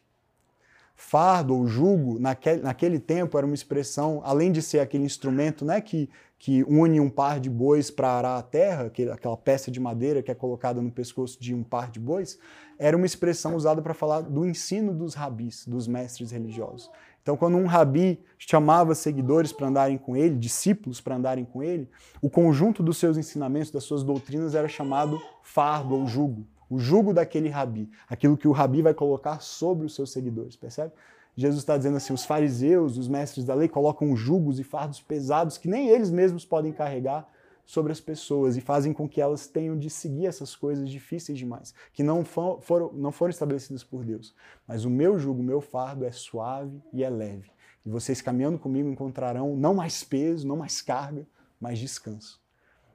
[0.95, 5.81] Fardo ou jugo, naquele, naquele tempo, era uma expressão, além de ser aquele instrumento né,
[5.81, 9.79] que, que une um par de bois para arar a terra, aquele, aquela peça de
[9.79, 12.37] madeira que é colocada no pescoço de um par de bois,
[12.77, 16.89] era uma expressão usada para falar do ensino dos rabis, dos mestres religiosos.
[17.21, 21.87] Então, quando um rabi chamava seguidores para andarem com ele, discípulos para andarem com ele,
[22.21, 26.45] o conjunto dos seus ensinamentos, das suas doutrinas era chamado fardo ou jugo.
[26.69, 30.93] O jugo daquele rabi, aquilo que o rabi vai colocar sobre os seus seguidores, percebe?
[31.35, 35.57] Jesus está dizendo assim: os fariseus, os mestres da lei, colocam jugos e fardos pesados
[35.57, 37.27] que nem eles mesmos podem carregar
[37.65, 41.73] sobre as pessoas e fazem com que elas tenham de seguir essas coisas difíceis demais,
[41.93, 44.35] que não foram, não foram estabelecidas por Deus.
[44.67, 47.51] Mas o meu jugo, o meu fardo é suave e é leve.
[47.85, 51.25] E vocês caminhando comigo encontrarão não mais peso, não mais carga,
[51.59, 52.41] mas descanso.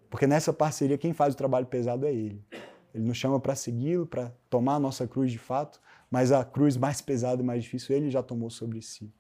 [0.09, 2.45] Porque nessa parceria quem faz o trabalho pesado é Ele.
[2.95, 6.77] Ele nos chama para segui-lo, para tomar a nossa cruz de fato, mas a cruz
[6.77, 9.13] mais pesada e mais difícil Ele já tomou sobre si.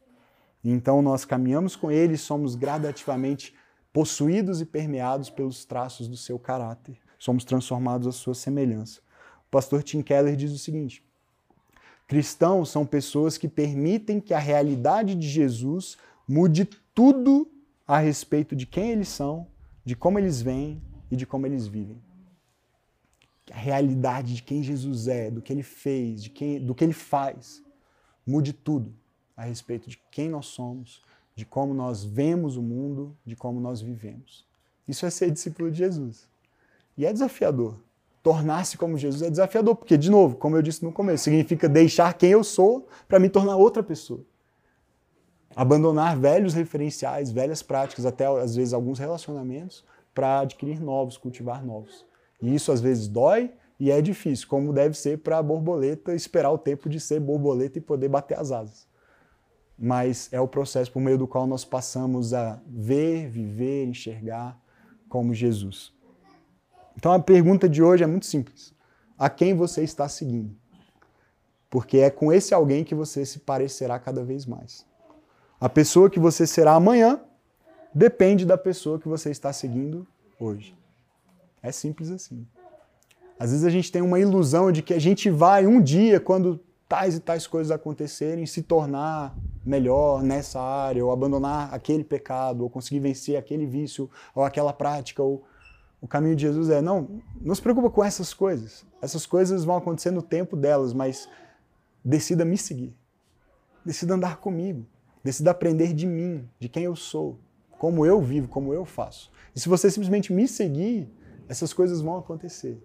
[0.65, 3.55] Então nós caminhamos com Ele e somos gradativamente
[3.97, 6.99] possuídos e permeados pelos traços do seu caráter.
[7.19, 9.01] Somos transformados à sua semelhança.
[9.47, 11.03] O pastor Tim Keller diz o seguinte:
[12.07, 15.97] Cristãos são pessoas que permitem que a realidade de Jesus
[16.29, 17.51] mude tudo
[17.89, 19.47] a respeito de quem eles são,
[19.83, 21.99] de como eles vêm e de como eles vivem.
[23.51, 26.93] A realidade de quem Jesus é, do que ele fez, de quem, do que ele
[26.93, 27.63] faz,
[28.27, 28.95] mude tudo
[29.35, 31.03] a respeito de quem nós somos,
[31.37, 34.47] de como nós vemos o mundo, de como nós vivemos.
[34.89, 36.27] Isso é ser discípulo de Jesus.
[36.97, 37.79] E é desafiador.
[38.23, 42.15] Tornar-se como Jesus é desafiador, porque, de novo, como eu disse no começo, significa deixar
[42.15, 44.21] quem eu sou para me tornar outra pessoa.
[45.55, 49.85] Abandonar velhos referenciais, velhas práticas, até às vezes alguns relacionamentos,
[50.15, 52.07] para adquirir novos, cultivar novos.
[52.41, 56.51] E isso às vezes dói e é difícil, como deve ser para a borboleta esperar
[56.51, 58.87] o tempo de ser borboleta e poder bater as asas
[59.79, 64.59] mas é o processo por meio do qual nós passamos a ver, viver, enxergar
[65.09, 65.93] como Jesus.
[66.97, 68.75] Então a pergunta de hoje é muito simples:
[69.19, 70.57] a quem você está seguindo?
[71.69, 74.87] Porque é com esse alguém que você se parecerá cada vez mais.
[75.61, 77.21] A pessoa que você será amanhã
[77.95, 80.07] depende da pessoa que você está seguindo
[80.39, 80.77] hoje.
[81.63, 82.47] É simples assim.
[83.39, 86.61] Às vezes a gente tem uma ilusão de que a gente vai um dia, quando
[86.89, 89.37] tais e tais coisas acontecerem, se tornar
[89.67, 95.23] melhor nessa área, ou abandonar aquele pecado, ou conseguir vencer aquele vício, ou aquela prática,
[95.23, 95.45] ou
[96.01, 98.87] o caminho de Jesus é: não, não se preocupa com essas coisas.
[99.03, 101.29] Essas coisas vão acontecer no tempo delas, mas
[102.05, 102.95] decida me seguir.
[103.85, 104.87] Decida andar comigo.
[105.23, 107.37] Decida aprender de mim, de quem eu sou,
[107.79, 109.33] como eu vivo, como eu faço.
[109.55, 111.11] E se você simplesmente me seguir,
[111.49, 112.81] essas coisas vão acontecer.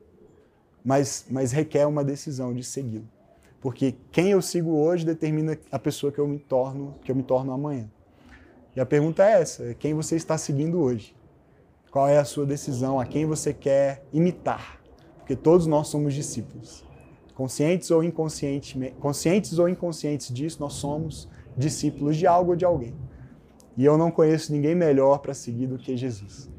[0.83, 3.07] Mas, mas requer uma decisão de segui-lo.
[3.61, 7.21] Porque quem eu sigo hoje determina a pessoa que eu me torno, que eu me
[7.21, 7.87] torno amanhã.
[8.75, 11.15] E a pergunta é essa: quem você está seguindo hoje?
[11.91, 12.99] Qual é a sua decisão?
[12.99, 14.81] A quem você quer imitar?
[15.17, 16.83] Porque todos nós somos discípulos.
[17.35, 22.95] Conscientes ou inconscientes, conscientes ou inconscientes disso, nós somos discípulos de algo ou de alguém.
[23.77, 26.49] E eu não conheço ninguém melhor para seguir do que Jesus.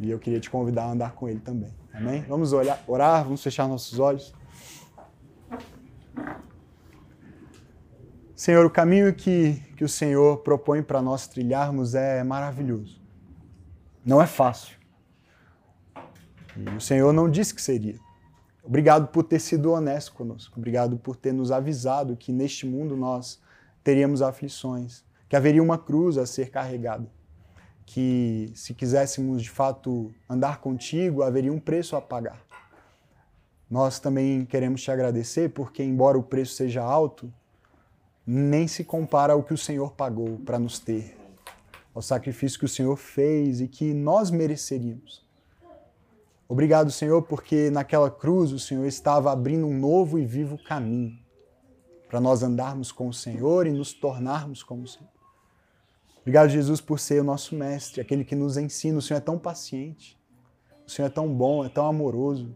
[0.00, 1.72] E eu queria te convidar a andar com ele também.
[1.92, 2.24] Amém?
[2.28, 4.34] Vamos olhar, orar, vamos fechar nossos olhos.
[8.34, 13.00] Senhor, o caminho que, que o Senhor propõe para nós trilharmos é maravilhoso.
[14.04, 14.76] Não é fácil.
[16.56, 17.98] E o Senhor não disse que seria.
[18.62, 20.58] Obrigado por ter sido honesto conosco.
[20.58, 23.40] Obrigado por ter nos avisado que neste mundo nós
[23.82, 27.06] teríamos aflições, que haveria uma cruz a ser carregada,
[27.84, 32.40] que se quiséssemos de fato andar contigo, haveria um preço a pagar.
[33.70, 37.32] Nós também queremos te agradecer porque, embora o preço seja alto,
[38.26, 41.16] nem se compara ao que o Senhor pagou para nos ter,
[41.94, 45.24] ao sacrifício que o Senhor fez e que nós mereceríamos.
[46.48, 51.18] Obrigado, Senhor, porque naquela cruz o Senhor estava abrindo um novo e vivo caminho
[52.08, 55.08] para nós andarmos com o Senhor e nos tornarmos como o Senhor.
[56.20, 58.98] Obrigado, Jesus, por ser o nosso mestre, aquele que nos ensina.
[58.98, 60.16] O Senhor é tão paciente,
[60.86, 62.54] o Senhor é tão bom, é tão amoroso.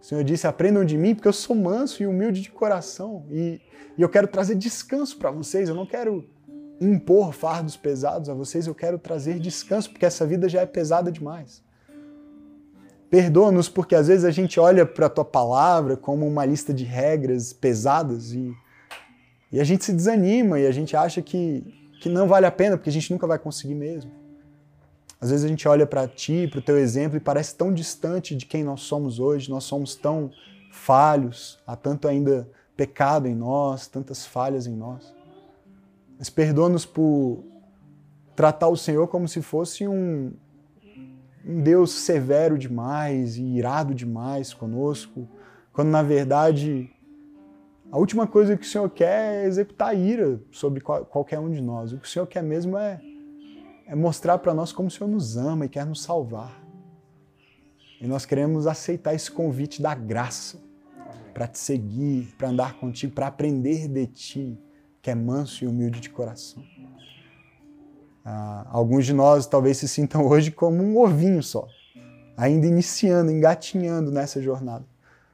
[0.00, 3.26] O Senhor disse: aprendam de mim, porque eu sou manso e humilde de coração.
[3.30, 3.60] E,
[3.96, 5.68] e eu quero trazer descanso para vocês.
[5.68, 6.28] Eu não quero
[6.80, 11.10] impor fardos pesados a vocês, eu quero trazer descanso, porque essa vida já é pesada
[11.10, 11.62] demais.
[13.10, 16.84] Perdoa-nos porque às vezes a gente olha para a tua palavra como uma lista de
[16.84, 18.54] regras pesadas e,
[19.50, 21.64] e a gente se desanima e a gente acha que,
[22.02, 24.10] que não vale a pena porque a gente nunca vai conseguir mesmo.
[25.20, 28.36] Às vezes a gente olha para ti, para o teu exemplo e parece tão distante
[28.36, 30.30] de quem nós somos hoje, nós somos tão
[30.70, 35.12] falhos, há tanto ainda pecado em nós, tantas falhas em nós.
[36.16, 37.42] Mas perdoa-nos por
[38.36, 40.32] tratar o Senhor como se fosse um,
[41.44, 45.28] um Deus severo demais e irado demais conosco,
[45.72, 46.88] quando na verdade
[47.90, 51.92] a última coisa que o Senhor quer é executar ira sobre qualquer um de nós.
[51.92, 53.00] O que o Senhor quer mesmo é,
[53.88, 56.62] é mostrar para nós como o Senhor nos ama e quer nos salvar.
[57.98, 60.58] E nós queremos aceitar esse convite da graça
[61.32, 64.58] para te seguir, para andar contigo, para aprender de ti,
[65.00, 66.62] que é manso e humilde de coração.
[68.22, 71.66] Ah, alguns de nós talvez se sintam hoje como um ovinho só,
[72.36, 74.84] ainda iniciando, engatinhando nessa jornada.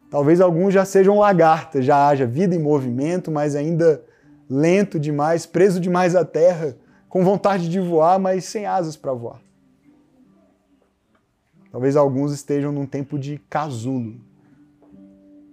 [0.08, 4.00] Talvez alguns já sejam lagartas, já haja vida em movimento, mas ainda
[4.48, 6.76] lento demais, preso demais à terra,
[7.14, 9.40] com vontade de voar, mas sem asas para voar.
[11.70, 14.20] Talvez alguns estejam num tempo de casulo.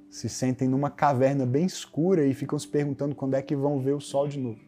[0.09, 3.93] Se sentem numa caverna bem escura e ficam se perguntando quando é que vão ver
[3.93, 4.59] o sol de novo.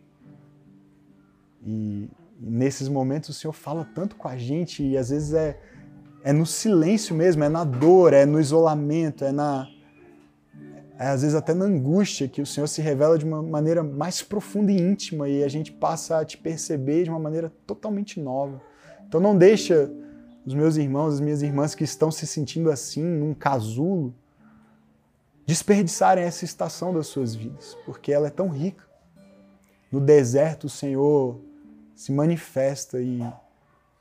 [1.66, 2.08] E
[2.44, 5.58] e nesses momentos o Senhor fala tanto com a gente e às vezes é,
[6.24, 9.66] é no silêncio mesmo, é na dor, é no isolamento, é na
[10.98, 14.72] às vezes até na angústia que o Senhor se revela de uma maneira mais profunda
[14.72, 18.62] e íntima e a gente passa a te perceber de uma maneira totalmente nova.
[19.08, 19.92] Então não deixa
[20.46, 24.14] os meus irmãos, as minhas irmãs que estão se sentindo assim, num casulo,
[25.46, 28.84] desperdiçarem essa estação das suas vidas, porque ela é tão rica.
[29.92, 31.40] No deserto, o Senhor
[31.96, 33.22] se manifesta e,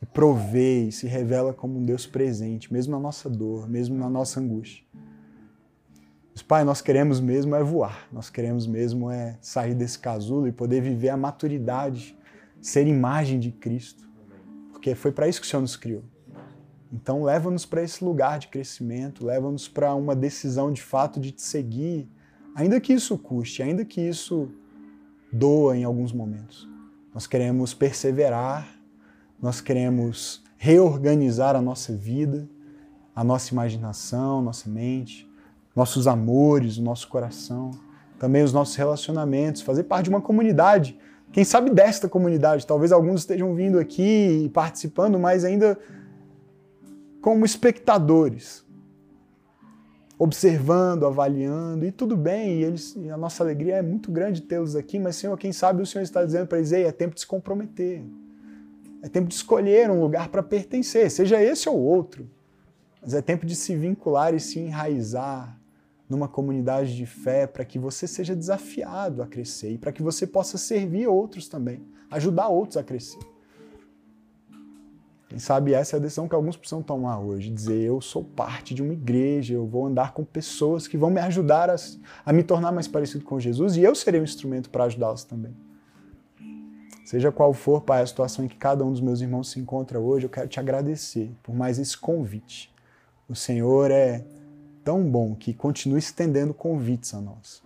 [0.00, 4.08] e provê e se revela como um Deus presente, mesmo na nossa dor, mesmo na
[4.08, 4.84] nossa angústia.
[6.32, 10.52] Mas, Pai, nós queremos mesmo é voar, nós queremos mesmo é sair desse casulo e
[10.52, 12.16] poder viver a maturidade,
[12.60, 14.08] ser imagem de Cristo,
[14.70, 16.02] porque foi para isso que o Senhor nos criou.
[16.90, 21.42] Então, leva-nos para esse lugar de crescimento, leva-nos para uma decisão de fato de te
[21.42, 22.08] seguir,
[22.54, 24.50] ainda que isso custe, ainda que isso
[25.32, 26.68] doa em alguns momentos.
[27.14, 28.68] Nós queremos perseverar,
[29.40, 32.48] nós queremos reorganizar a nossa vida,
[33.14, 35.28] a nossa imaginação, nossa mente,
[35.74, 37.70] nossos amores, o nosso coração,
[38.18, 40.98] também os nossos relacionamentos, fazer parte de uma comunidade.
[41.32, 45.78] Quem sabe desta comunidade, talvez alguns estejam vindo aqui e participando, mas ainda
[47.20, 48.64] como espectadores
[50.22, 54.76] observando, avaliando, e tudo bem, e, eles, e a nossa alegria é muito grande tê-los
[54.76, 57.22] aqui, mas, Senhor, quem sabe o Senhor está dizendo para eles, Ei, é tempo de
[57.22, 58.04] se comprometer,
[59.02, 62.30] É tempo de escolher um lugar para pertencer, seja esse ou outro.
[63.02, 65.58] Mas é tempo de se vincular e se enraizar
[66.12, 70.26] numa comunidade de fé para que você seja desafiado a crescer e para que você
[70.26, 73.18] possa servir outros também, ajudar outros a crescer.
[75.26, 78.74] Quem sabe essa é a decisão que alguns precisam tomar hoje, dizer eu sou parte
[78.74, 81.76] de uma igreja, eu vou andar com pessoas que vão me ajudar a,
[82.26, 85.56] a me tornar mais parecido com Jesus e eu serei um instrumento para ajudá-los também.
[87.06, 89.98] Seja qual for, Pai, a situação em que cada um dos meus irmãos se encontra
[89.98, 92.70] hoje, eu quero te agradecer por mais esse convite.
[93.26, 94.26] O Senhor é
[94.84, 97.62] tão bom que continue estendendo convites a nós.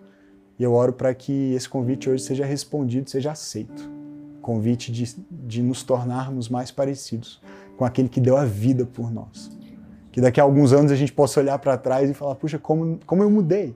[0.58, 3.90] E eu oro para que esse convite hoje seja respondido, seja aceito.
[4.40, 7.40] Convite de, de nos tornarmos mais parecidos
[7.76, 9.50] com aquele que deu a vida por nós.
[10.10, 12.98] Que daqui a alguns anos a gente possa olhar para trás e falar: puxa, como,
[13.06, 13.74] como eu mudei,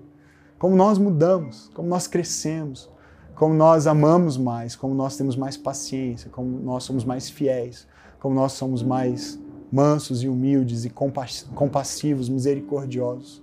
[0.59, 2.89] como nós mudamos, como nós crescemos,
[3.35, 7.87] como nós amamos mais, como nós temos mais paciência, como nós somos mais fiéis,
[8.19, 9.39] como nós somos mais
[9.71, 13.43] mansos e humildes e compassivos, misericordiosos.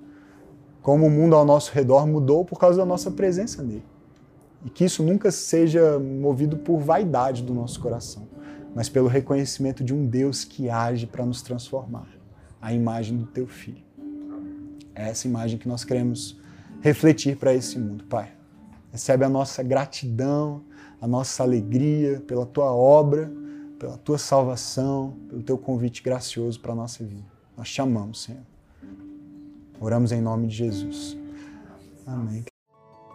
[0.82, 3.86] Como o mundo ao nosso redor mudou por causa da nossa presença nele.
[4.65, 8.28] E que isso nunca seja movido por vaidade do nosso coração,
[8.75, 12.07] mas pelo reconhecimento de um Deus que age para nos transformar
[12.61, 13.84] a imagem do teu filho.
[14.93, 16.39] É essa imagem que nós queremos
[16.82, 18.32] refletir para esse mundo, Pai.
[18.91, 20.63] Recebe a nossa gratidão,
[20.99, 23.32] a nossa alegria pela tua obra
[23.80, 27.25] pela tua salvação, pelo teu convite gracioso para a nossa vida.
[27.57, 28.41] Nós te amamos, Senhor.
[29.80, 31.17] Oramos em nome de Jesus.
[32.05, 32.43] Amém.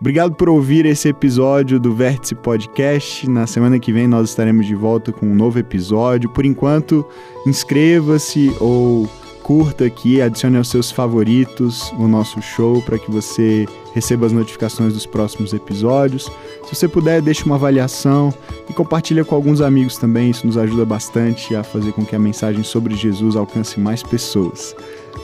[0.00, 3.28] Obrigado por ouvir esse episódio do Vértice Podcast.
[3.28, 6.28] Na semana que vem nós estaremos de volta com um novo episódio.
[6.30, 7.06] Por enquanto,
[7.46, 9.08] inscreva-se ou
[9.44, 14.92] curta aqui, adicione aos seus favoritos o nosso show para que você receba as notificações
[14.92, 16.30] dos próximos episódios.
[16.64, 18.32] Se você puder, deixe uma avaliação
[18.68, 22.18] e compartilha com alguns amigos também, isso nos ajuda bastante a fazer com que a
[22.18, 24.74] mensagem sobre Jesus alcance mais pessoas.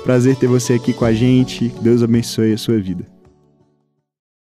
[0.04, 3.17] Prazer ter você aqui com a gente, Deus abençoe a sua vida.